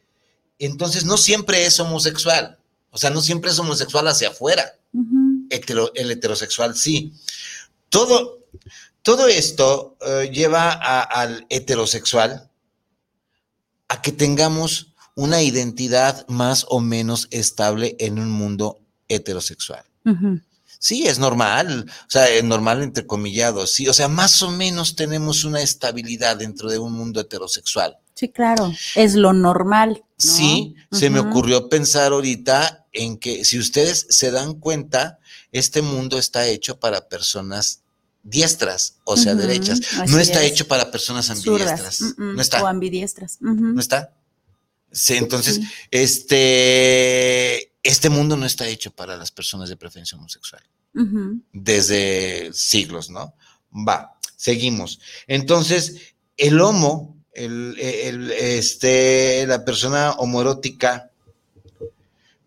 [0.59, 2.57] Entonces, no siempre es homosexual.
[2.91, 4.75] O sea, no siempre es homosexual hacia afuera.
[5.49, 7.13] Hetero- el heterosexual sí.
[7.89, 8.39] Todo,
[9.01, 12.49] todo esto eh, lleva a- al heterosexual
[13.87, 19.85] a que tengamos una identidad más o menos estable en un mundo heterosexual.
[20.79, 25.43] Sí, es normal, o sea, es normal entrecomillado, sí, o sea, más o menos tenemos
[25.43, 27.97] una estabilidad dentro de un mundo heterosexual.
[28.13, 28.71] Sí, claro.
[28.95, 30.03] Es lo normal.
[30.03, 30.05] ¿no?
[30.17, 35.19] Sí, se me ocurrió pensar ahorita en que si ustedes se dan cuenta,
[35.51, 37.81] este mundo está hecho para personas
[38.25, 39.79] diestras, o sea, derechas.
[40.09, 40.51] No está es.
[40.51, 42.01] hecho para personas ambidiestras.
[42.01, 42.61] Mm, mm, No está.
[42.63, 43.37] O ambidiestras.
[43.39, 44.13] ¿No está?
[44.91, 45.67] Sí, entonces, Sí.
[45.91, 50.61] este, este mundo no está hecho para las personas de preferencia homosexual
[51.51, 53.35] desde siglos, ¿no?
[53.87, 54.99] Va, seguimos.
[55.27, 55.95] Entonces,
[56.37, 61.11] el homo, el, el- este, la persona homoerótica,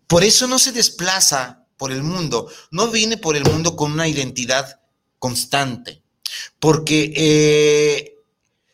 [0.07, 4.07] por eso no se desplaza por el mundo, no viene por el mundo con una
[4.07, 4.81] identidad
[5.19, 6.01] constante,
[6.59, 8.15] porque eh,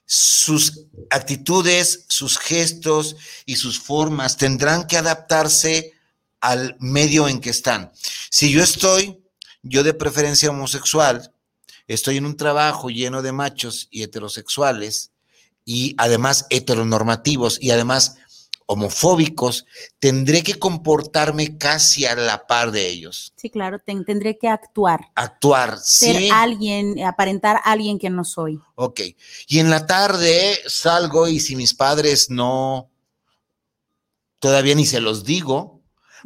[0.05, 3.15] sus actitudes, sus gestos
[3.45, 5.93] y sus formas tendrán que adaptarse
[6.39, 7.91] al medio en que están.
[8.29, 9.19] Si yo estoy,
[9.63, 11.33] yo de preferencia homosexual,
[11.87, 15.11] estoy en un trabajo lleno de machos y heterosexuales
[15.65, 18.17] y además heteronormativos y además
[18.67, 19.65] homofóbicos,
[19.99, 23.77] tendré que comportarme casi a la par de ellos, Sí, claro.
[23.79, 25.11] ten- tendré que actuar.
[25.15, 28.59] actuar, Ser sí, alguien, aparentar alguien que no soy.
[28.75, 29.01] ok.
[29.47, 32.89] Y en la tarde salgo y si mis padres no,
[34.39, 35.81] todavía ni se los digo,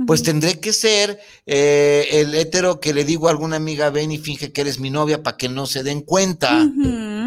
[0.07, 4.17] pues tendré que ser eh, el hétero que le digo a alguna amiga, ven y
[4.17, 6.65] finge que eres mi novia para que no se den cuenta,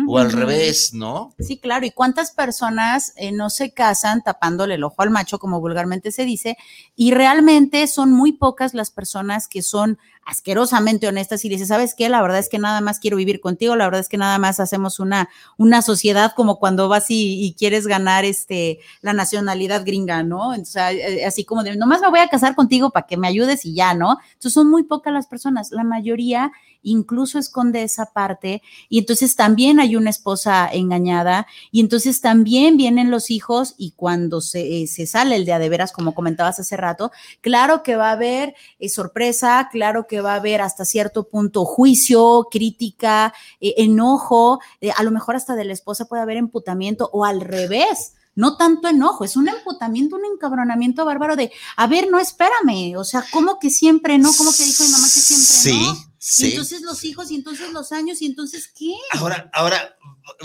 [0.07, 1.35] O al revés, ¿no?
[1.39, 1.87] Sí, claro.
[1.87, 6.25] ¿Y cuántas personas eh, no se casan tapándole el ojo al macho, como vulgarmente se
[6.25, 6.57] dice?
[6.97, 12.09] Y realmente son muy pocas las personas que son asquerosamente honestas y dices, ¿sabes qué?
[12.09, 14.61] La verdad es que nada más quiero vivir contigo, la verdad es que nada más
[14.61, 20.23] hacemos una, una sociedad como cuando vas y, y quieres ganar este, la nacionalidad gringa,
[20.23, 20.53] ¿no?
[20.65, 23.65] Sea, eh, así como de, nomás me voy a casar contigo para que me ayudes
[23.65, 24.19] y ya, ¿no?
[24.35, 26.53] Entonces son muy pocas las personas, la mayoría
[26.83, 33.11] incluso esconde esa parte y entonces también hay una esposa engañada y entonces también vienen
[33.11, 36.59] los hijos y cuando se, eh, se sale el de a de veras, como comentabas
[36.61, 40.85] hace rato, claro que va a haber eh, sorpresa, claro que va a haber hasta
[40.85, 46.23] cierto punto juicio, crítica, eh, enojo, eh, a lo mejor hasta de la esposa puede
[46.23, 48.15] haber emputamiento o al revés.
[48.35, 53.05] No tanto enojo, es un emputamiento, un encabronamiento bárbaro de, a ver, no, espérame, o
[53.05, 54.33] sea, ¿cómo que siempre no?
[54.33, 55.93] ¿Cómo que dijo mi mamá que siempre sí, no?
[55.93, 58.95] Y Sí, entonces los hijos, y entonces los años, y entonces ¿qué?
[59.19, 59.97] Ahora, ahora,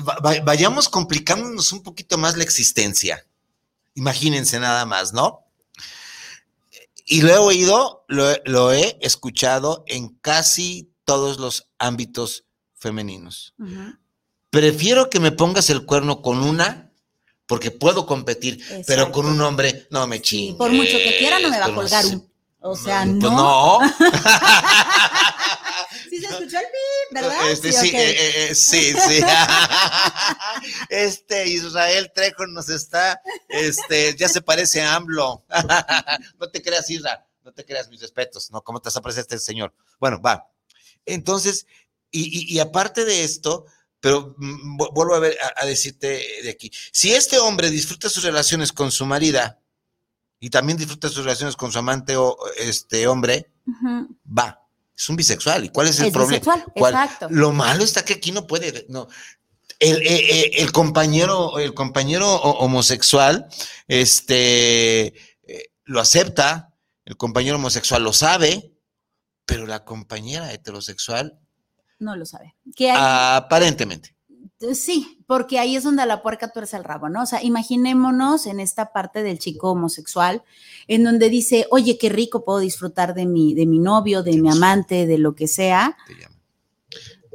[0.06, 3.26] va- va- vayamos complicándonos un poquito más la existencia.
[3.94, 5.46] Imagínense nada más, ¿no?
[7.10, 12.44] Y lo he oído, lo, he- lo he escuchado en casi todos los ámbitos
[12.76, 13.54] femeninos.
[14.50, 16.92] Prefiero que me pongas el cuerno con una,
[17.46, 20.56] porque puedo competir, pero con un hombre, no me Sí, chingues.
[20.58, 22.16] por mucho que quiera, no me va a colgar sí.
[22.16, 22.30] un.
[22.70, 23.32] O sea, Pues no.
[23.32, 23.80] no.
[26.10, 27.52] Sí se escuchó el pip, ¿verdad?
[27.52, 29.22] Este, Sí, sí, eh, eh, eh, sí, sí.
[30.90, 35.46] Este Israel Trejo nos está, este, ya se parece a AMLO.
[36.40, 38.50] No te creas, Isra, no te creas, mis respetos.
[38.52, 39.74] No, ¿cómo te vas a parecer este señor?
[40.00, 40.50] Bueno, va.
[41.06, 41.66] Entonces,
[42.12, 43.66] y, y- y aparte de esto,
[44.00, 46.08] pero mm, vu- vuelvo a, ver, a, a decirte
[46.44, 49.60] de aquí, si este hombre disfruta sus relaciones con su marida
[50.40, 53.52] y también disfruta sus relaciones con su amante o este hombre,
[54.26, 54.62] va.
[54.96, 55.66] Es un bisexual.
[55.66, 56.40] ¿Y cuál es el Es problema?
[56.40, 56.94] bisexual, ¿Cuál?
[56.94, 57.28] exacto.
[57.30, 59.08] Lo malo está que aquí no puede, no.
[59.80, 63.48] El, eh, eh, el compañero, el compañero ho- homosexual,
[63.88, 66.74] este, eh, lo acepta,
[67.06, 68.74] el compañero homosexual lo sabe,
[69.46, 71.40] pero la compañera heterosexual,
[72.00, 72.56] No lo sabe.
[72.76, 74.16] Que hay, aparentemente.
[74.74, 77.22] Sí, porque ahí es donde la puerca tuerce el rabo, ¿no?
[77.24, 80.44] O sea, imaginémonos en esta parte del chico homosexual,
[80.88, 84.50] en donde dice, oye, qué rico puedo disfrutar de mi, de mi novio, de mi
[84.50, 85.96] amante, de lo que sea.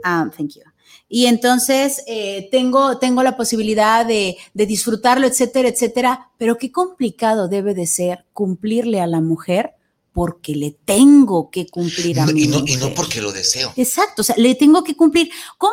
[0.02, 0.62] Ah, thank you.
[1.08, 7.48] Y entonces eh, tengo, tengo la posibilidad de, de disfrutarlo, etcétera, etcétera, pero qué complicado
[7.48, 9.74] debe de ser cumplirle a la mujer
[10.12, 12.94] porque le tengo que cumplir a No, mi y, no, y no mujer.
[12.94, 13.72] porque lo deseo.
[13.76, 15.30] Exacto, o sea, le tengo que cumplir.
[15.58, 15.72] ¿Cómo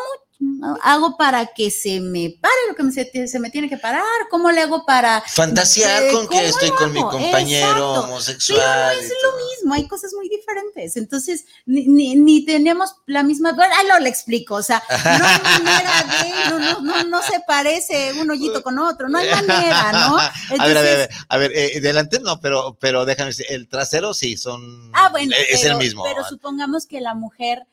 [0.83, 4.03] hago para que se me pare lo que me- se, se me tiene que parar?
[4.29, 5.21] ¿Cómo le hago para...?
[5.27, 7.75] Fantasear Eh, con ¿cómo que estoy con mi compañero Exacto.
[7.75, 8.95] Pero homosexual.
[8.95, 10.95] no es lo mismo, hay cosas muy diferentes.
[10.97, 13.51] Entonces, ni, ni- ni tenemos la misma...
[13.53, 16.49] Bueno, ahí lo le explico, o sea, no hay manera de...
[16.49, 20.17] No, no, no, no se parece un hoyito con otro, no hay manera, ¿no?
[20.59, 23.31] a ver, a ver, a Entonces, ver, a ver, eh, delante no, pero, pero déjame
[23.31, 24.91] decir, el trasero sí, son.
[24.93, 26.03] Ah, bueno, eh, es pero, el mismo.
[26.03, 27.67] Pero supongamos que la mujer,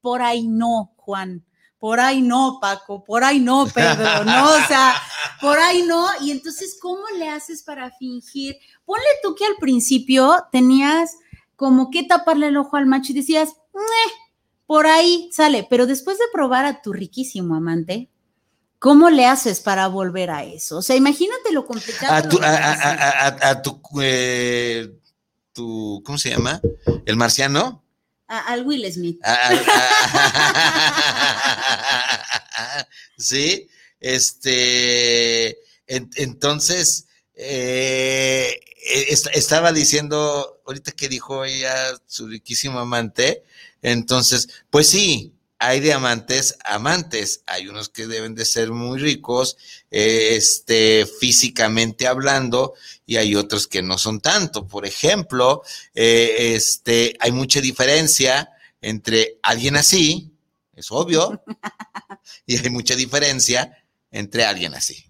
[0.00, 1.44] por ahí no, Juan.
[1.82, 4.50] Por ahí no, Paco, por ahí no, Pedro, ¿no?
[4.54, 4.94] O sea,
[5.40, 6.06] por ahí no.
[6.20, 8.56] Y entonces, ¿cómo le haces para fingir?
[8.84, 11.16] Ponle tú que al principio tenías
[11.56, 14.12] como que taparle el ojo al macho y decías, "Meh,
[14.64, 15.66] por ahí sale.
[15.68, 18.08] Pero después de probar a tu riquísimo amante,
[18.78, 20.78] ¿cómo le haces para volver a eso?
[20.78, 22.14] O sea, imagínate lo complicado.
[22.14, 22.86] a tu, a, lo a- difícil.
[22.86, 24.88] a- a- a tu, eh,
[25.52, 26.60] tu, ¿cómo se llama?
[27.06, 27.81] El marciano.
[28.40, 29.18] Al Will Smith.
[33.16, 33.68] Sí,
[34.00, 35.50] este,
[35.86, 38.58] en- entonces, eh,
[39.08, 41.76] est- estaba diciendo, ahorita que dijo ella,
[42.06, 43.44] su riquísimo amante,
[43.82, 45.32] entonces, pues sí,
[45.62, 49.56] hay de amantes, hay unos que deben de ser muy ricos,
[49.92, 52.74] eh, este, físicamente hablando,
[53.06, 54.66] y hay otros que no son tanto.
[54.66, 55.62] Por ejemplo,
[55.94, 58.50] eh, este, hay mucha diferencia
[58.80, 60.32] entre alguien así,
[60.74, 61.44] es obvio,
[62.46, 65.06] y hay mucha diferencia entre alguien así.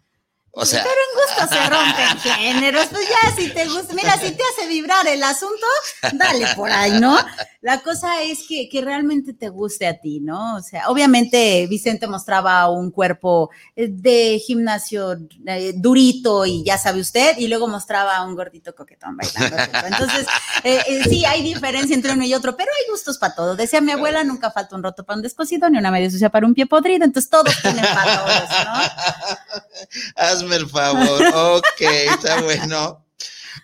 [0.50, 4.32] O sea, Pero en gusto se rompen géneros, pues ya si te gusta, mira, si
[4.32, 5.66] te hace vibrar el asunto,
[6.12, 7.16] dale por ahí, ¿no?
[7.62, 10.56] La cosa es que, que realmente te guste a ti, ¿no?
[10.56, 17.00] O sea, obviamente Vicente mostraba un cuerpo eh, de gimnasio eh, durito y ya sabe
[17.00, 19.56] usted, y luego mostraba un gordito coquetón bailando.
[19.86, 20.26] Entonces,
[20.64, 23.54] eh, eh, sí, hay diferencia entre uno y otro, pero hay gustos para todo.
[23.54, 26.46] Decía mi abuela, nunca falta un roto para un descosido, ni una media sucia para
[26.46, 29.72] un pie podrido, entonces todos tienen para todos, ¿no?
[30.16, 31.22] hazme el favor.
[31.34, 33.04] Ok, está bueno.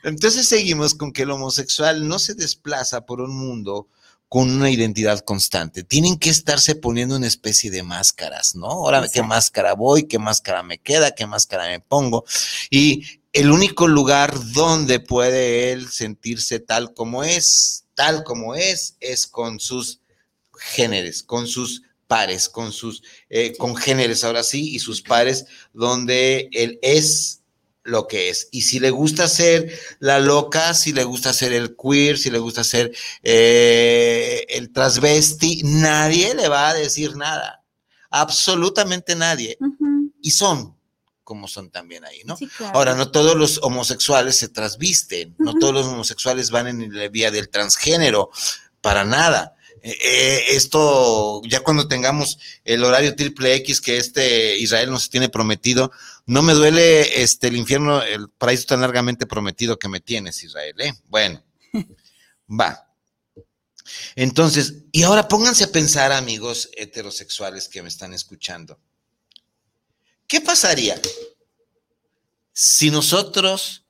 [0.04, 3.88] Entonces seguimos con que el homosexual no se desplaza por un mundo
[4.28, 5.84] con una identidad constante.
[5.84, 8.66] Tienen que estarse poniendo una especie de máscaras, ¿no?
[8.66, 10.04] Ahora, ¿qué máscara voy?
[10.04, 11.14] ¿Qué máscara me queda?
[11.14, 12.24] ¿Qué máscara me pongo?
[12.70, 19.26] Y el único lugar donde puede él sentirse tal como es, tal como es, es
[19.26, 20.00] con sus
[20.58, 26.78] géneros, con sus pares, con sus eh, congéneres ahora sí, y sus pares, donde él
[26.82, 27.37] es
[27.88, 28.48] lo que es.
[28.52, 32.38] Y si le gusta ser la loca, si le gusta ser el queer, si le
[32.38, 37.64] gusta ser eh, el transvesti, nadie le va a decir nada.
[38.10, 39.58] Absolutamente nadie.
[40.22, 40.76] Y son
[41.24, 42.38] como son también ahí, ¿no?
[42.38, 42.74] sí, claro.
[42.74, 47.30] Ahora, no todos los homosexuales se trasvisten, no todos los homosexuales van en la vía
[47.30, 48.30] del transgénero,
[48.80, 49.54] para nada.
[49.82, 55.28] Eh, eh, esto, ya cuando tengamos el horario triple X que este Israel nos tiene
[55.28, 55.92] prometido,
[56.28, 60.74] no me duele este el infierno, el paraíso tan largamente prometido que me tienes, Israel,
[60.78, 60.92] ¿eh?
[61.06, 61.42] Bueno,
[62.48, 62.86] va.
[64.14, 68.78] Entonces, y ahora pónganse a pensar, amigos heterosexuales que me están escuchando.
[70.26, 71.00] ¿Qué pasaría
[72.52, 73.86] si nosotros,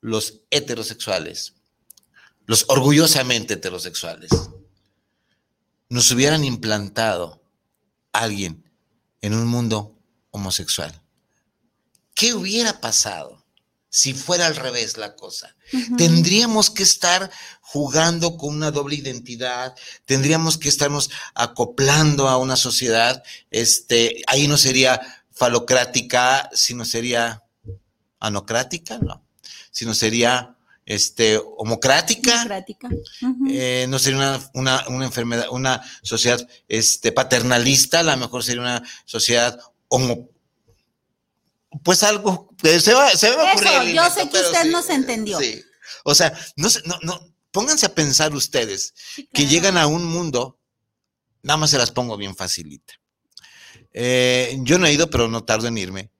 [0.00, 1.54] los heterosexuales,
[2.46, 4.30] los orgullosamente heterosexuales,
[5.88, 7.42] nos hubieran implantado
[8.12, 8.70] alguien
[9.22, 9.98] en un mundo
[10.30, 11.02] homosexual?
[12.14, 13.40] ¿Qué hubiera pasado?
[13.90, 15.54] si fuera al revés la cosa.
[15.98, 17.30] Tendríamos que estar
[17.60, 19.74] jugando con una doble identidad,
[20.06, 25.00] tendríamos que estarnos acoplando a una sociedad, este, ahí no sería
[25.32, 27.42] falocrática, sino sería
[28.20, 29.24] anocrática, no,
[29.70, 30.56] sino sería
[30.86, 32.46] este, homocrática,
[33.48, 38.62] eh, no sería una, una, una enfermedad, una sociedad este, paternalista, a lo mejor sería
[38.62, 39.58] una sociedad
[39.88, 40.28] homo,
[41.84, 44.62] pues algo que se va, se va a Eso, ocurrir, yo Lineta, sé que usted
[44.62, 45.38] sí, nos entendió.
[45.38, 45.62] Sí.
[46.04, 50.04] O sea, no, sé, no, no, pónganse a pensar ustedes Sí, que llegan a un
[50.04, 50.58] mundo,
[51.42, 52.94] nada más se las pongo bien facilita.
[53.92, 56.10] Eh, yo no he ido, pero no tardo en irme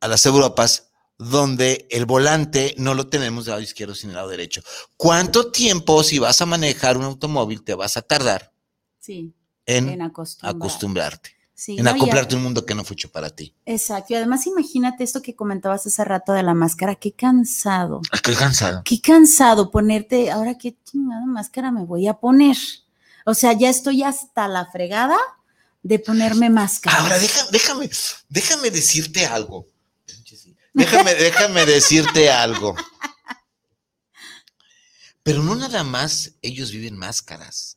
[0.00, 0.86] a las Europas,
[1.18, 4.62] donde el volante no lo tenemos del lado izquierdo, sino del lado derecho.
[4.96, 8.54] ¿Cuánto tiempo, si vas a manejar un automóvil, te vas a tardar
[8.98, 9.34] Sí,
[9.66, 10.56] en, en acostumbrar.
[10.56, 13.54] acostumbrarte, Sí, en no, acoplarte a un mundo que no fue hecho para ti?
[13.66, 14.14] Exacto.
[14.14, 16.94] Y además imagínate esto que comentabas hace rato de la máscara.
[16.94, 18.00] Qué cansado.
[18.22, 18.80] Qué cansado.
[18.82, 20.30] Qué cansado ponerte.
[20.30, 22.56] Ahora qué chingada máscara me voy a poner.
[23.26, 25.18] O sea, ya estoy hasta la fregada
[25.82, 26.96] de ponerme máscara.
[26.96, 27.90] Ahora, deja- déjame,
[28.30, 29.66] déjame decirte algo.
[30.72, 32.74] Déjame, déjame decirte algo.
[35.22, 37.76] Pero no nada más ellos viven máscaras.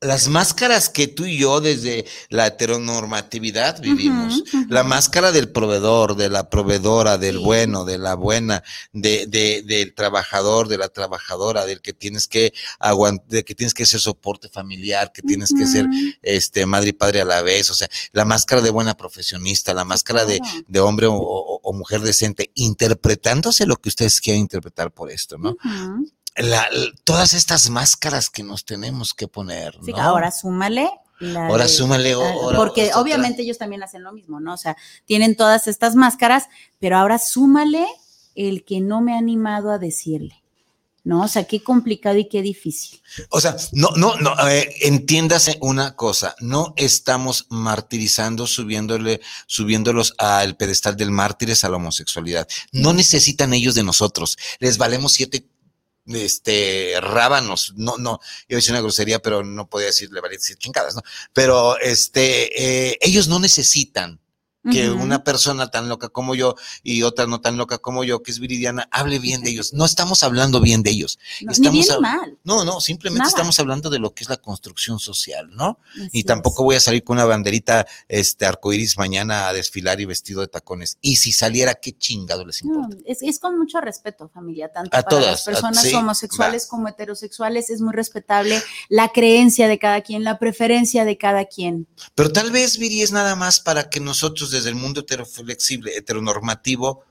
[0.00, 6.28] Las máscaras que tú y yo desde la heteronormatividad vivimos, la máscara del proveedor, de
[6.28, 7.42] la proveedora, del Sí.
[7.42, 12.52] bueno, de la buena, de, de- del trabajador, de la trabajadora, del que tienes que
[12.78, 15.86] aguantar, de que tienes que ser soporte familiar, que tienes que ser
[16.22, 19.84] este, madre y padre a la vez, o sea, la máscara de buena profesionista, la
[19.84, 24.92] máscara de, de hombre o, o- o mujer decente, interpretándose lo que ustedes quieren interpretar
[24.92, 25.56] por esto, ¿no?
[26.38, 26.68] La-
[27.04, 30.00] todas estas máscaras que nos tenemos que poner, Sí, ¿no?
[30.00, 30.90] ahora súmale.
[31.20, 33.00] la Ahora de- súmale, ahora porque otra.
[33.00, 34.54] obviamente ellos también hacen lo mismo, ¿no?
[34.54, 36.44] O sea, tienen todas estas máscaras,
[36.78, 37.84] pero ahora súmale
[38.36, 40.44] el que no me ha animado a decirle,
[41.02, 41.22] ¿no?
[41.22, 43.02] O sea, qué complicado y qué difícil.
[43.30, 50.56] O sea, no, no, no, eh, entiéndase una cosa, no estamos martirizando, subiéndole, subiéndolos al
[50.56, 52.46] pedestal del mártires a la homosexualidad.
[52.70, 55.44] No necesitan ellos de nosotros, les valemos siete
[56.14, 61.02] este rábanos, no, no, yo decía una grosería, pero no podía decirle decir chingadas, ¿no?
[61.32, 64.20] Pero este, eh, ellos no necesitan
[64.70, 68.30] que una persona tan loca como yo y otra no tan loca como yo, que
[68.30, 69.72] es viridiana, hable bien de ellos.
[69.72, 71.18] No estamos hablando bien de ellos.
[71.40, 72.38] No, ni estamos bien ni mal.
[72.44, 73.30] No, no, simplemente Nada.
[73.30, 75.78] estamos hablando de lo que es la construcción social, ¿no?
[75.94, 76.26] Así Y es.
[76.26, 80.48] tampoco voy a salir con una banderita este arcoíris mañana a desfilar y vestido de
[80.48, 80.98] tacones.
[81.00, 82.96] Y si saliera, qué chingado les No, importa.
[83.06, 86.66] es, es con mucho respeto, familia, tanto A para todas, las a- personas sí, homosexuales
[86.66, 87.70] como heterosexuales.
[87.70, 91.86] Es muy respetable la creencia de cada quien, la preferencia de cada quien.
[92.14, 97.04] Pero tal vez, Viri, es nada más para que nosotros desde el mundo heteroflexible, heteronormativo,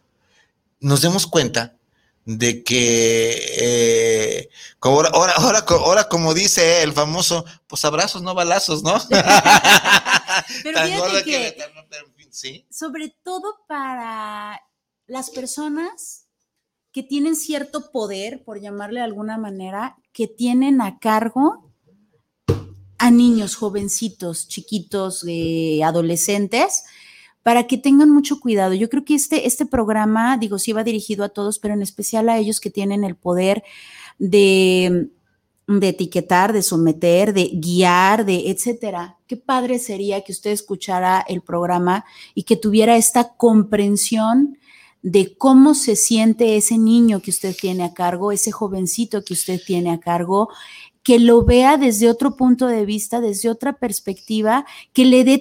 [0.80, 1.76] nos demos cuenta
[2.26, 8.34] de que eh, como ahora, ahora, ahora, ahora como dice el famoso, pues abrazos, no
[8.34, 8.96] balazos, ¿no?
[10.64, 11.56] Pero fíjate que-
[11.90, 12.66] pero sí.
[12.70, 14.62] sobre todo para
[15.08, 16.26] las personas
[16.92, 21.72] que tienen cierto poder, por llamarle de alguna manera, que tienen a cargo
[22.98, 26.84] a niños, jovencitos, chiquitos, eh, adolescentes,
[27.44, 28.74] para que tengan mucho cuidado.
[28.74, 32.30] Yo creo que este, este programa, digo, sí va dirigido a todos, pero en especial
[32.30, 33.64] a ellos que tienen el poder
[34.20, 35.10] de,
[35.68, 39.18] de etiquetar, de someter, de guiar, de etcétera.
[39.28, 44.58] Qué padre sería que usted escuchara el programa y que tuviera esta comprensión
[45.02, 49.62] de cómo se siente ese niño que usted tiene a cargo, ese jovencito que usted
[49.66, 50.50] tiene a cargo,
[51.04, 55.38] que lo vea desde otro punto de vista, desde otra perspectiva, que le dé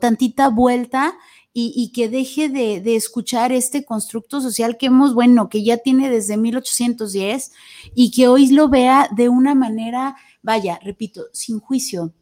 [0.00, 1.14] tantita vuelta
[1.60, 6.36] y, que deje de, escuchar este constructo social que hemos, bueno, que ya tiene desde
[6.36, 7.52] 1810
[7.94, 12.12] y que hoy lo vea de una manera, vaya, repito, sin juicio,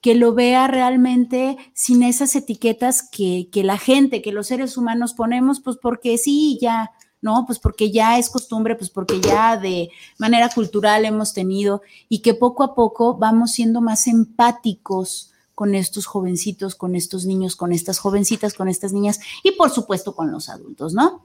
[0.00, 5.14] que lo vea realmente sin esas etiquetas que, que la gente, que los seres humanos
[5.14, 7.44] ponemos, pues porque sí, ya, ¿no?
[7.46, 12.34] Pues porque ya es costumbre, pues porque ya de manera cultural hemos tenido y que
[12.34, 17.98] poco a poco vamos siendo más empáticos con estos jovencitos, con estos niños, con estas
[17.98, 21.24] jovencitas, con estas niñas y por supuesto con los adultos, ¿no?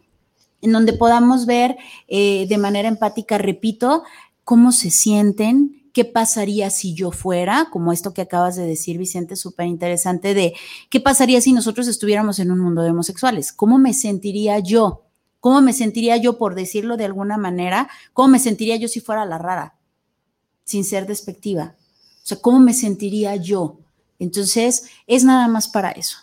[0.62, 1.78] En donde podamos ver
[2.08, 4.04] eh, de manera empática, repito,
[4.44, 9.36] cómo se sienten, qué pasaría si yo fuera, como esto que acabas de decir, Vicente,
[9.36, 10.54] súper interesante, de
[10.90, 15.04] qué pasaría si nosotros estuviéramos en un mundo de homosexuales, cómo me sentiría yo,
[15.40, 19.26] cómo me sentiría yo, por decirlo de alguna manera, cómo me sentiría yo si fuera
[19.26, 19.76] la rara,
[20.64, 23.80] sin ser despectiva, o sea, cómo me sentiría yo.
[24.20, 26.18] Entonces, es nada más para eso.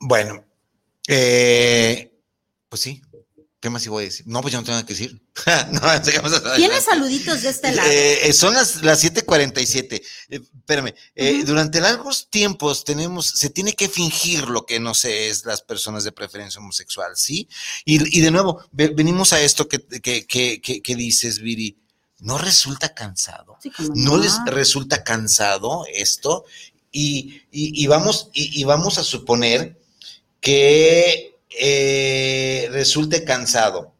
[0.00, 0.44] Bueno,
[1.10, 2.12] Eh,
[2.68, 3.02] pues sí.
[3.60, 4.24] ¿Qué más iba a decir?
[4.28, 5.20] No, pues yo no tengo nada que decir.
[5.72, 5.80] no.
[6.54, 7.90] ¿Tienes saluditos de este lado?
[7.90, 10.00] Eh, eh, son las, las 7:47.
[10.28, 10.94] Eh, espérame.
[11.16, 11.46] eh, Ujú.
[11.46, 16.04] Durante largos tiempos tenemos, se tiene que fingir lo que no se es las personas
[16.04, 17.48] de preferencia homosexual, ¿sí?
[17.84, 21.76] Y, y de nuevo, ve- venimos a esto que, que, que, que, que dices, Viri.
[22.20, 23.56] ¿No resulta cansado?
[23.62, 26.44] Sí, ¿No les resulta cansado esto?
[26.90, 29.78] Y, y- y vamos, y, y vamos a suponer
[30.40, 33.94] que eh, resulte cansado.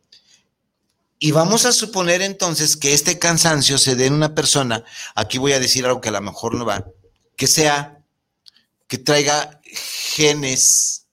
[1.21, 4.85] Y vamos a suponer entonces que este cansancio se dé en una persona,
[5.17, 6.87] aquí voy a decir algo que a lo mejor no va,
[7.37, 7.99] que sea,
[8.87, 11.07] que traiga genes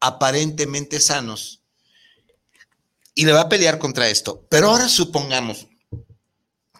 [0.00, 1.60] aparentemente sanos
[3.14, 4.46] y le va a pelear contra esto.
[4.48, 5.66] Pero ahora supongamos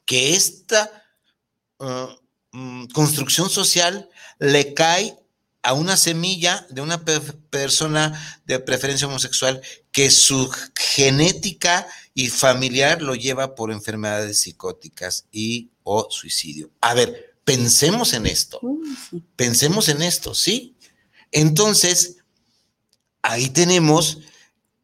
[0.04, 0.90] que esta
[1.78, 2.08] uh,
[2.52, 5.16] mm, construcción social le cae
[5.62, 13.00] a una semilla de una pe- persona de preferencia homosexual que su genética y familiar
[13.00, 16.70] lo lleva por enfermedades psicóticas y o suicidio.
[16.80, 18.60] A ver, pensemos en esto.
[19.36, 20.76] Pensemos en esto, ¿sí?
[21.30, 22.16] Entonces,
[23.22, 24.18] ahí tenemos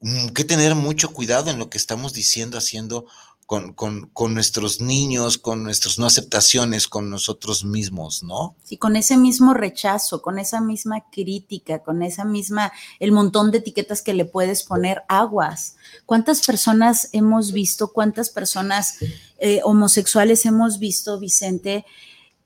[0.01, 3.07] mm, que tener mucho cuidado en lo que estamos diciendo, haciendo
[3.49, 8.55] con, con- con nuestros niños, con nuestras no aceptaciones, con nosotros mismos, ¿no?
[8.63, 12.71] Sí, con ese mismo rechazo, con esa misma crítica, con esa misma,
[13.01, 15.77] el montón de etiquetas que le puedes poner aguas.
[16.05, 18.99] ¿Cuántas personas hemos visto, cuántas personas
[19.39, 21.87] eh, homosexuales hemos visto, Vicente,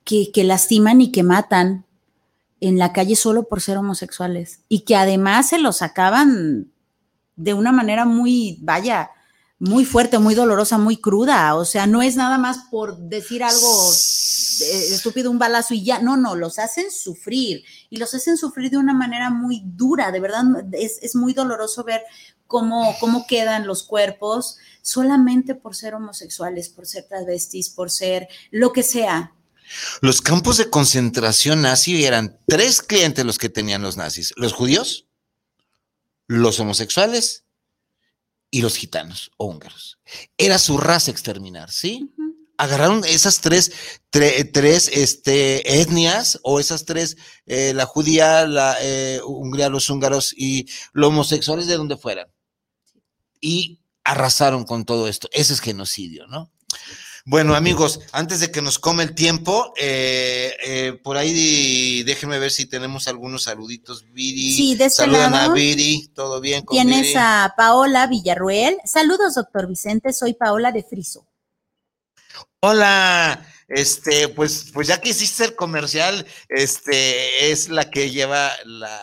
[0.05, 1.85] que, que lastiman y que matan
[2.61, 4.61] en la calle solo por ser homosexuales?
[4.69, 6.71] Y que además se los acaban
[7.35, 9.11] de una manera muy, vaya,
[9.63, 11.55] muy fuerte, muy dolorosa, muy cruda.
[11.55, 16.01] O sea, no es nada más por decir algo eh, estúpido, un balazo y ya.
[16.01, 20.11] No, no, los hacen sufrir y los hacen sufrir de una manera muy dura.
[20.11, 20.43] De verdad,
[20.73, 22.03] es, es muy doloroso ver
[22.49, 28.73] cómo, cómo quedan los cuerpos solamente por ser homosexuales, por ser travestis, por ser lo
[28.73, 29.33] que sea.
[30.01, 35.07] Los campos de concentración nazi eran tres clientes los que tenían los nazis, los judíos,
[36.27, 37.45] los homosexuales
[38.53, 39.99] y los gitanos o húngaros.
[40.37, 42.13] Era su raza exterminar, ¿sí?
[42.59, 43.73] Agarraron esas tres,
[44.13, 50.35] tre- tres este, etnias o esas tres, eh, la judía, la eh, Hungría, los húngaros
[50.37, 52.29] y los homosexuales de donde fueran.
[53.41, 55.29] Y arrasaron con todo esto.
[55.33, 56.53] Ese es genocidio, ¿no?
[57.25, 62.51] Bueno, amigos, antes de que nos come el tiempo, eh, eh, por ahí déjenme ver
[62.51, 64.05] si tenemos algunos saluditos.
[64.13, 67.15] Viri, Sí, de este saludan a Viri, todo bien con Tienes Viri?
[67.17, 68.77] a Paola Villarruel.
[68.85, 70.13] Saludos, doctor Vicente.
[70.13, 71.29] Soy Paola de Friso.
[72.59, 79.01] Hola, este, pues, pues ya que hiciste el comercial, este, es la que lleva la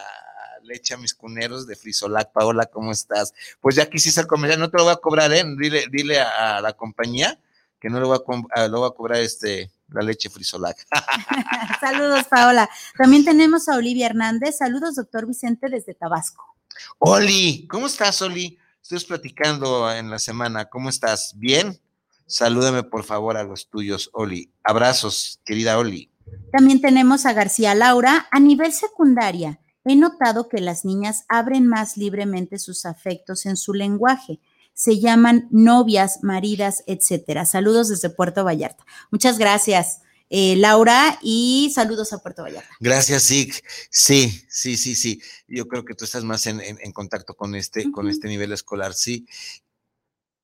[0.63, 2.33] leche a mis cuneros de Frisolac.
[2.33, 3.33] Paola, ¿cómo estás?
[3.61, 5.43] Pues ya que hiciste el comercial, no te lo voy a cobrar, ¿eh?
[5.57, 7.39] Dile, dile a, a la compañía
[7.79, 10.77] que no le a, com- a- le voy a cobrar este, la leche Frisolac.
[11.79, 12.69] Saludos, Paola.
[12.97, 14.57] También tenemos a Olivia Hernández.
[14.57, 16.55] Saludos, doctor Vicente, desde Tabasco.
[16.99, 18.57] Oli, ¿cómo estás, Oli?
[18.81, 21.33] Estuvimos platicando en la semana, ¿cómo estás?
[21.35, 21.79] ¿Bien?
[22.25, 24.51] Salúdame, por favor, a los tuyos, Oli.
[24.63, 26.11] Abrazos, querida Oli.
[26.51, 28.27] También tenemos a García Laura.
[28.31, 33.73] A nivel secundaria, he notado que las niñas abren más libremente sus afectos en su
[33.73, 34.39] lenguaje.
[34.79, 37.45] Se llaman novias, maridas, etcétera.
[37.45, 38.85] Saludos desde Puerto Vallarta.
[39.11, 39.99] Muchas gracias,
[40.29, 42.69] eh, Laura, y saludos a Puerto Vallarta.
[42.79, 43.61] Gracias, Sig.
[43.89, 45.21] Sí, sí, sí, sí.
[45.49, 48.53] Yo creo que tú estás más en, en- en contacto con este, con este nivel
[48.53, 49.27] escolar, sí.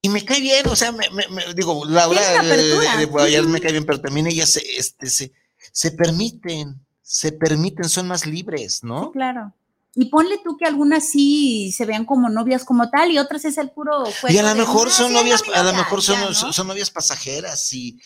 [0.01, 2.19] Y me cae bien, o sea, me, me- me- digo, Laura
[2.97, 5.31] de Guayas me cae bien, pero también ellas se, este, se,
[5.71, 9.13] se permiten, se permiten, son más libres, ¿no?
[9.13, 9.53] Claro.
[9.97, 13.57] Y ponle tú que algunas sí se vean como novias como tal y otras es
[13.57, 16.53] el puro Y a lo mejor "Ah, son novias, a lo mejor son, ya, ¿no?
[16.53, 17.97] son, novias pasajeras y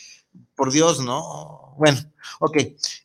[0.56, 1.74] por Dios, ¿no?
[1.80, 1.98] Bueno,
[2.42, 2.58] ok,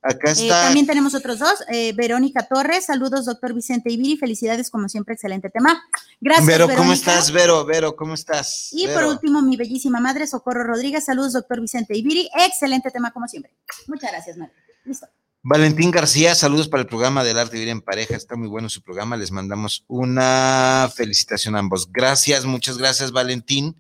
[0.03, 0.65] acá Eh, está.
[0.65, 1.55] también tenemos otros dos.
[1.69, 4.19] eh, Verónica Torres, saludos, doctor Vicente Ibiri.
[4.19, 5.83] Felicidades, como siempre, excelente tema.
[6.21, 6.47] Gracias.
[6.47, 7.31] Vero, ¿cómo estás?
[7.31, 8.69] Vero, Vero, ¿cómo estás?
[8.73, 11.05] Y por último, mi bellísima madre, Socorro Rodríguez.
[11.07, 12.29] Saludos, doctor Vicente Ibiri.
[12.47, 13.55] Excelente tema, como siempre.
[13.87, 14.53] Muchas gracias, madre.
[14.85, 15.07] Listo.
[15.47, 18.17] Valentín García, saludos para el programa del arte de vivir en pareja.
[18.17, 19.15] Está muy bueno su programa.
[19.19, 21.93] Les mandamos una felicitación a ambos.
[21.93, 23.79] Gracias, muchas gracias, Valentín.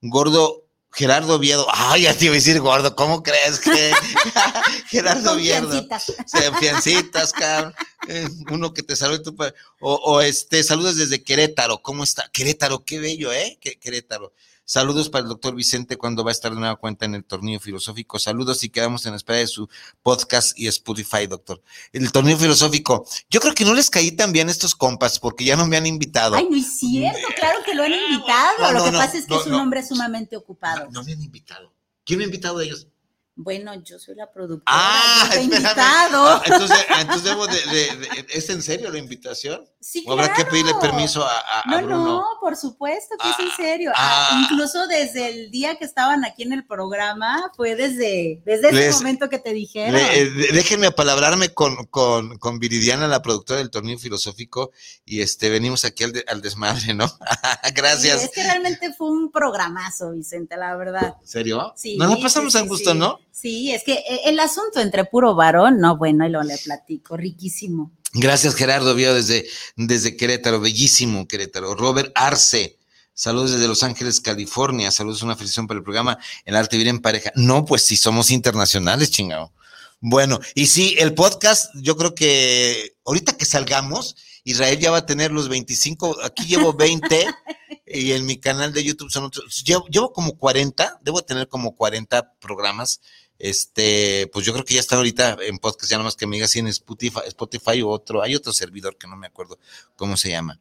[0.00, 1.66] Gordo, Gerardo Oviedo.
[1.70, 2.96] Ay, ya te iba a decir gordo.
[2.96, 3.92] ¿Cómo crees que
[4.88, 5.32] Gerardo?
[5.34, 6.12] Confiancitas.
[6.32, 7.74] Confiancitas, cabrón.
[8.08, 9.36] Eh, uno que te salude tú.
[9.36, 11.82] pa- O, o este, saludos desde Querétaro.
[11.82, 12.30] ¿Cómo está?
[12.32, 13.58] Querétaro, qué bello, ¿eh?
[13.60, 14.32] Querétaro.
[14.66, 17.60] Saludos para el doctor Vicente cuando va a estar de nueva cuenta en el torneo
[17.60, 18.18] filosófico.
[18.18, 19.68] Saludos y quedamos en espera de su
[20.02, 21.62] podcast y Spotify, doctor.
[21.92, 23.06] El torneo filosófico.
[23.28, 25.86] Yo creo que no les caí tan bien estos compas porque ya no me han
[25.86, 26.36] invitado.
[26.36, 28.58] Ay, no es cierto, claro que lo han invitado.
[28.58, 29.62] No, lo que no, pasa es que no, es un no.
[29.62, 30.88] hombre sumamente ocupado.
[30.90, 31.74] No me han invitado.
[32.04, 32.88] ¿Quién me ha invitado de ellos?
[33.36, 34.62] Bueno, yo soy la productora.
[34.66, 36.26] Ah, yo invitado.
[36.28, 39.68] Ah, entonces, entonces debo de, de- de- ¿Es en serio la invitación?
[39.80, 42.04] Sí, ¿O habrá que pedirle permiso a, No, Bruno?
[42.04, 43.92] no, por supuesto que es en Ah, serio.
[43.96, 44.40] ah.
[44.50, 48.94] Incluso desde el día que estaban aquí en el programa, fue desde, desde ese Les-
[48.96, 49.94] momento que te dijeron.
[49.94, 54.70] Le- eh, déjenme apalabrarme con, con, con Viridiana, la productora del torneo filosófico,
[55.04, 57.10] y este venimos aquí al, de- al desmadre, ¿no?
[57.74, 58.20] Gracias.
[58.20, 61.16] Sí, es que realmente fue un programazo, Vicente, la verdad.
[61.20, 61.72] ¿En serio?
[61.76, 62.98] Sí, Nos lo pasamos sí, a gusto, sí.
[62.98, 63.18] ¿no?
[63.34, 67.16] Sí, es que eh, el asunto entre puro varón, no, bueno, y lo le platico,
[67.16, 67.90] riquísimo.
[68.12, 71.74] Gracias, Gerardo Vio desde, desde Querétaro, bellísimo Querétaro.
[71.74, 72.78] Robert Arce,
[73.12, 74.92] saludos desde Los Ángeles, California.
[74.92, 77.32] Saludos, una felicitación para el programa El Arte Vivir en Pareja.
[77.34, 79.52] No, pues sí, somos internacionales, chingado.
[80.00, 84.14] Bueno, y sí, el podcast, yo creo que ahorita que salgamos,
[84.44, 87.26] Israel ya va a tener los 25, aquí llevo 20
[87.86, 91.74] y en mi canal de YouTube son otros, llevo, llevo como 40, debo tener como
[91.74, 93.00] 40 programas.
[93.44, 96.48] Este, pues yo creo que ya está ahorita en podcast, ya nomás que me diga
[96.48, 99.58] si en Spotify, Spotify o otro, hay otro servidor que no me acuerdo
[99.96, 100.58] cómo se llama.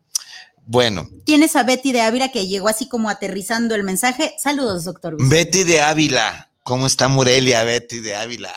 [0.65, 4.35] Bueno, Tienes a Betty de Ávila que llegó así como aterrizando el mensaje.
[4.37, 5.15] Saludos, doctor.
[5.15, 5.33] Vicente.
[5.33, 8.53] Betty de Ávila, ¿cómo está Morelia, Betty de Ávila?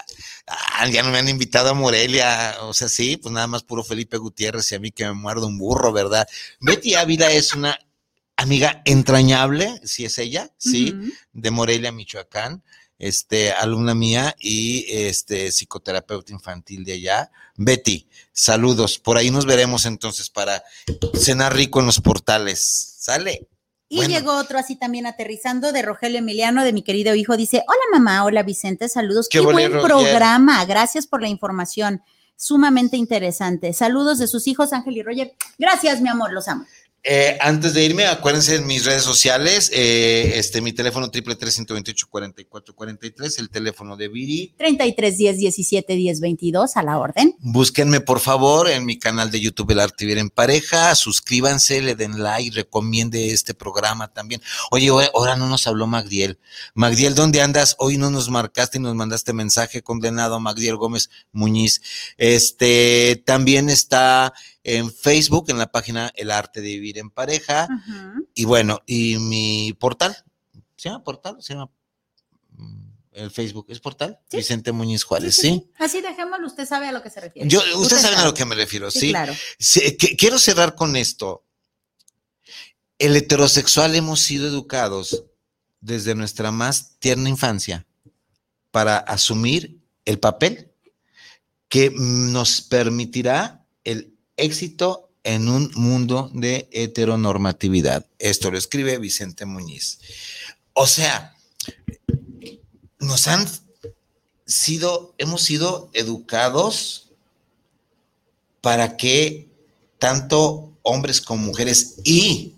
[0.48, 3.84] Ah, ya no me han invitado a Morelia, o sea, sí, pues nada más puro
[3.84, 6.26] Felipe Gutiérrez y a mí que me muerdo un burro, ¿verdad?
[6.58, 7.78] Betty Ávila es una
[8.36, 10.92] amiga entrañable, si es ella, sí,
[11.32, 12.64] de Morelia, Michoacán,
[12.98, 17.30] este, alumna mía y este, psicoterapeuta infantil de allá.
[17.56, 20.62] Betty, saludos, por ahí nos veremos entonces para
[21.14, 23.48] cenar rico en los portales, ¿sale?
[23.88, 24.14] Y Bueno.
[24.14, 27.36] llegó otro así también aterrizando de Rogelio Emiliano, de mi querido hijo.
[27.36, 29.28] Dice, hola mamá, hola Vicente, saludos.
[29.30, 32.02] Qué buen programa, gracias por la información.
[32.34, 33.72] Sumamente interesante.
[33.72, 35.34] Saludos de sus hijos, Ángel y Roger.
[35.58, 36.66] Gracias, mi amor, los amo.
[37.08, 41.56] Eh, antes de irme, acuérdense en mis redes sociales, eh, este, mi teléfono triple tres
[43.38, 44.54] el teléfono de Viri.
[44.58, 47.36] 33 10 17 10 22 a la orden.
[47.38, 51.94] Búsquenme por favor en mi canal de YouTube El Arte Vivir en Pareja, suscríbanse, le
[51.94, 54.42] den like, recomiende este programa también.
[54.72, 56.40] Oye, ahora no nos habló Magdiel.
[56.74, 57.76] Magdiel, ¿dónde andas?
[57.78, 61.82] Hoy no nos marcaste y nos mandaste mensaje condenado Magdiel Gómez Muñiz.
[62.16, 64.32] Este también está
[64.68, 67.68] en Facebook, en la página El Arte de Vivir en Pareja.
[68.34, 70.16] Y bueno, y mi portal,
[70.76, 71.36] ¿se llama portal?
[71.40, 71.70] ¿Se llama
[72.50, 73.66] mm, el Facebook?
[73.68, 74.18] ¿Es portal?
[74.28, 74.38] Sí.
[74.38, 75.48] Vicente Muñiz Juárez, Sí, ¿sí?
[75.50, 75.72] sí, sí.
[75.78, 77.48] Así dejémoslo, usted sabe a lo que se refiere.
[77.48, 79.34] Yo, ustedes saben a lo que me refiero, Sí, claro.
[79.96, 81.44] Que- quiero cerrar con esto.
[82.98, 85.26] El heterosexual hemos sido educados
[85.80, 87.86] desde nuestra más tierna infancia
[88.72, 90.72] para asumir el papel
[91.68, 93.65] que nos permitirá
[94.36, 98.06] éxito en un mundo de heteronormatividad.
[98.18, 99.98] Esto lo escribe Vicente Muñiz.
[100.72, 101.34] O sea,
[103.00, 103.48] nos han
[104.46, 107.10] sido, hemos sido educados
[108.60, 109.48] para que
[109.98, 112.52] tanto hombres como mujeres y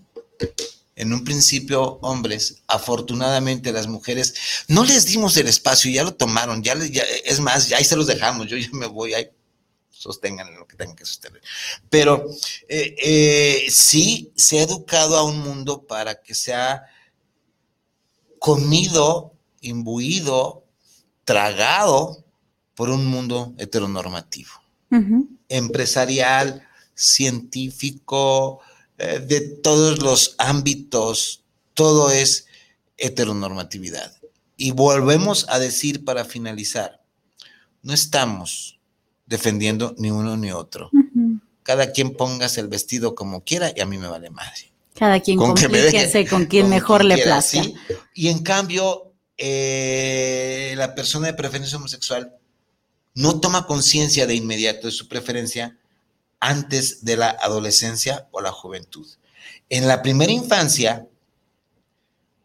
[0.96, 4.34] en un principio hombres, afortunadamente las mujeres,
[4.66, 7.94] no les dimos el espacio, ya lo tomaron, ya, ya- es más, ya ahí se
[7.94, 9.28] los dejamos, yo ya me voy, ahí
[9.98, 11.42] sostengan lo que tengan que sostener.
[11.90, 12.24] Pero
[12.68, 16.84] eh, eh, sí se ha educado a un mundo para que sea
[18.38, 20.64] comido, imbuido,
[21.24, 22.24] tragado
[22.74, 24.50] por un mundo heteronormativo
[25.48, 28.60] empresarial, científico,
[28.98, 31.44] eh, de todos los ámbitos,
[31.74, 32.46] todo es
[32.96, 34.12] heteronormatividad.
[34.56, 37.02] Y volvemos a decir para finalizar,
[37.82, 38.77] no estamos
[39.28, 40.90] defendiendo ni uno ni otro.
[41.62, 44.72] Cada quien póngase el vestido como quiera y a mí me vale madre.
[44.94, 47.62] Cada quien Con que me deje- complíquese con quien mejor quien le quiera, plazca.
[47.62, 47.74] ¿sí?
[48.14, 52.34] Y en cambio, eh, la persona de preferencia homosexual
[53.14, 55.76] no toma conciencia de inmediato de su preferencia
[56.40, 59.06] antes de la adolescencia o la juventud.
[59.68, 61.06] En la primera infancia,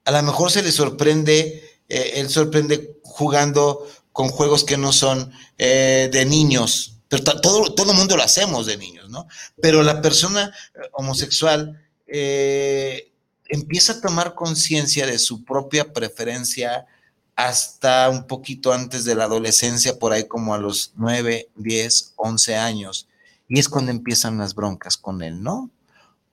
[0.06, 5.32] a lo mejor se le sorprende, eh, él sorprende jugando con juegos que no son
[5.58, 9.28] eh, de niños, pero to- todo, todo el mundo lo hacemos de niños, ¿no?
[9.62, 13.12] Pero la persona eh, homosexual eh,
[13.50, 16.86] empieza a tomar conciencia de su propia preferencia
[17.36, 22.56] hasta un poquito antes de la adolescencia, por ahí como a los 9, 10, 11
[22.56, 23.08] años.
[23.50, 25.70] Y es cuando empiezan las broncas con él, ¿no?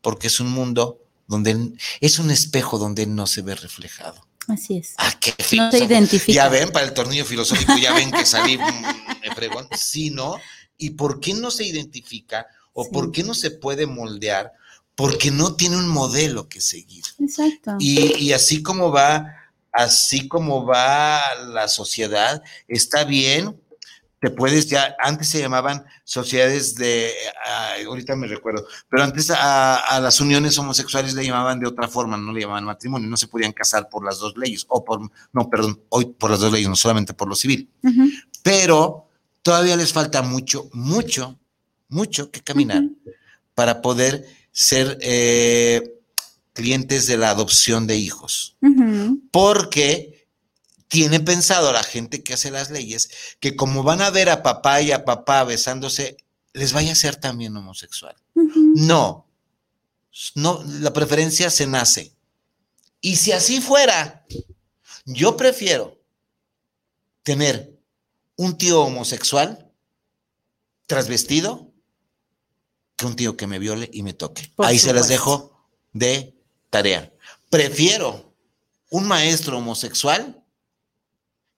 [0.03, 4.27] Porque es un mundo donde él- es un espejo donde él no se ve reflejado.
[4.51, 4.95] Así es.
[4.99, 5.85] Ah, qué No se filósofo.
[5.85, 6.33] identifica.
[6.33, 9.69] Ya ven, para el tornillo filosófico, ya ven que salí mm, fregón.
[9.77, 10.37] Sí, ¿no?
[10.77, 12.91] ¿Y por qué no se identifica o Sí.
[12.93, 14.53] por qué no se puede moldear?
[14.95, 17.05] Porque no tiene un modelo que seguir.
[17.19, 17.77] Exacto.
[17.79, 19.27] Y, y así como va,
[19.73, 23.59] así como va la sociedad, está bien.
[24.21, 27.11] Te puedes ya, antes se llamaban sociedades de,
[27.45, 31.89] ay, ahorita me recuerdo, pero antes a, a las uniones homosexuales le llamaban de otra
[31.89, 35.01] forma, no le llamaban matrimonio, no se podían casar por las dos leyes, o por,
[35.33, 37.71] no, perdón, hoy por las dos leyes, no solamente por lo civil,
[38.43, 39.09] pero
[39.43, 41.39] todavía les falta mucho, mucho,
[41.89, 42.83] mucho que caminar
[43.55, 45.95] para poder ser eh,
[46.53, 48.57] clientes de la adopción de hijos.
[49.31, 50.20] Porque
[50.91, 54.83] tiene pensado la gente que hace las leyes que como van a ver a papá
[54.83, 56.17] y a papá besándose,
[56.53, 58.17] les vaya a ser también homosexual.
[58.35, 59.29] No,
[60.35, 62.17] no, la preferencia se nace.
[63.01, 64.27] Y si así fuera,
[65.05, 66.03] yo prefiero
[67.23, 67.79] tener
[68.35, 69.73] un tío homosexual
[70.89, 71.73] trasvestido
[72.97, 74.51] que un tío que me viole y me toque.
[74.57, 76.35] Por Ahí se las dejo de
[76.69, 77.13] tarea.
[77.49, 78.35] Prefiero
[78.91, 80.41] un maestro homosexual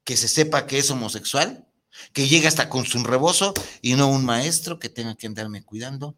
[0.05, 1.67] que se sepa que es homosexual,
[2.13, 6.17] que llegue hasta con su rebozo y no un maestro que tenga que andarme cuidando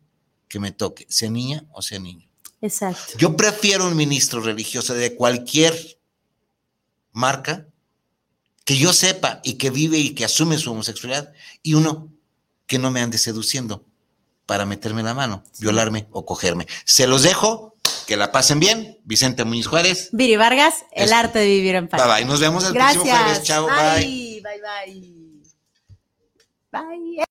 [0.49, 2.29] que me toque, sea niña o sea niño.
[2.61, 3.19] Exacto.
[3.19, 5.99] Yo prefiero un ministro religioso de cualquier
[7.13, 7.67] marca
[8.65, 11.33] que yo sepa y que vive y que asume su homosexualidad
[11.63, 12.13] y uno
[12.67, 13.85] que no me ande seduciendo
[14.47, 16.67] para meterme la mano, violarme o cogerme.
[16.85, 17.74] Se los dejo,
[18.07, 18.99] que la pasen bien.
[19.05, 20.09] Vicente Muñiz Juárez.
[20.13, 21.17] Viri Vargas, el Esto.
[21.17, 22.03] arte de vivir en paz.
[22.05, 22.25] Bye bye.
[22.25, 23.23] Nos vemos el próximo Gracias.
[23.23, 23.43] jueves.
[23.43, 24.05] Chao, bye.
[24.05, 24.61] Bye, bye,
[26.73, 27.17] bye.
[27.17, 27.24] Bye.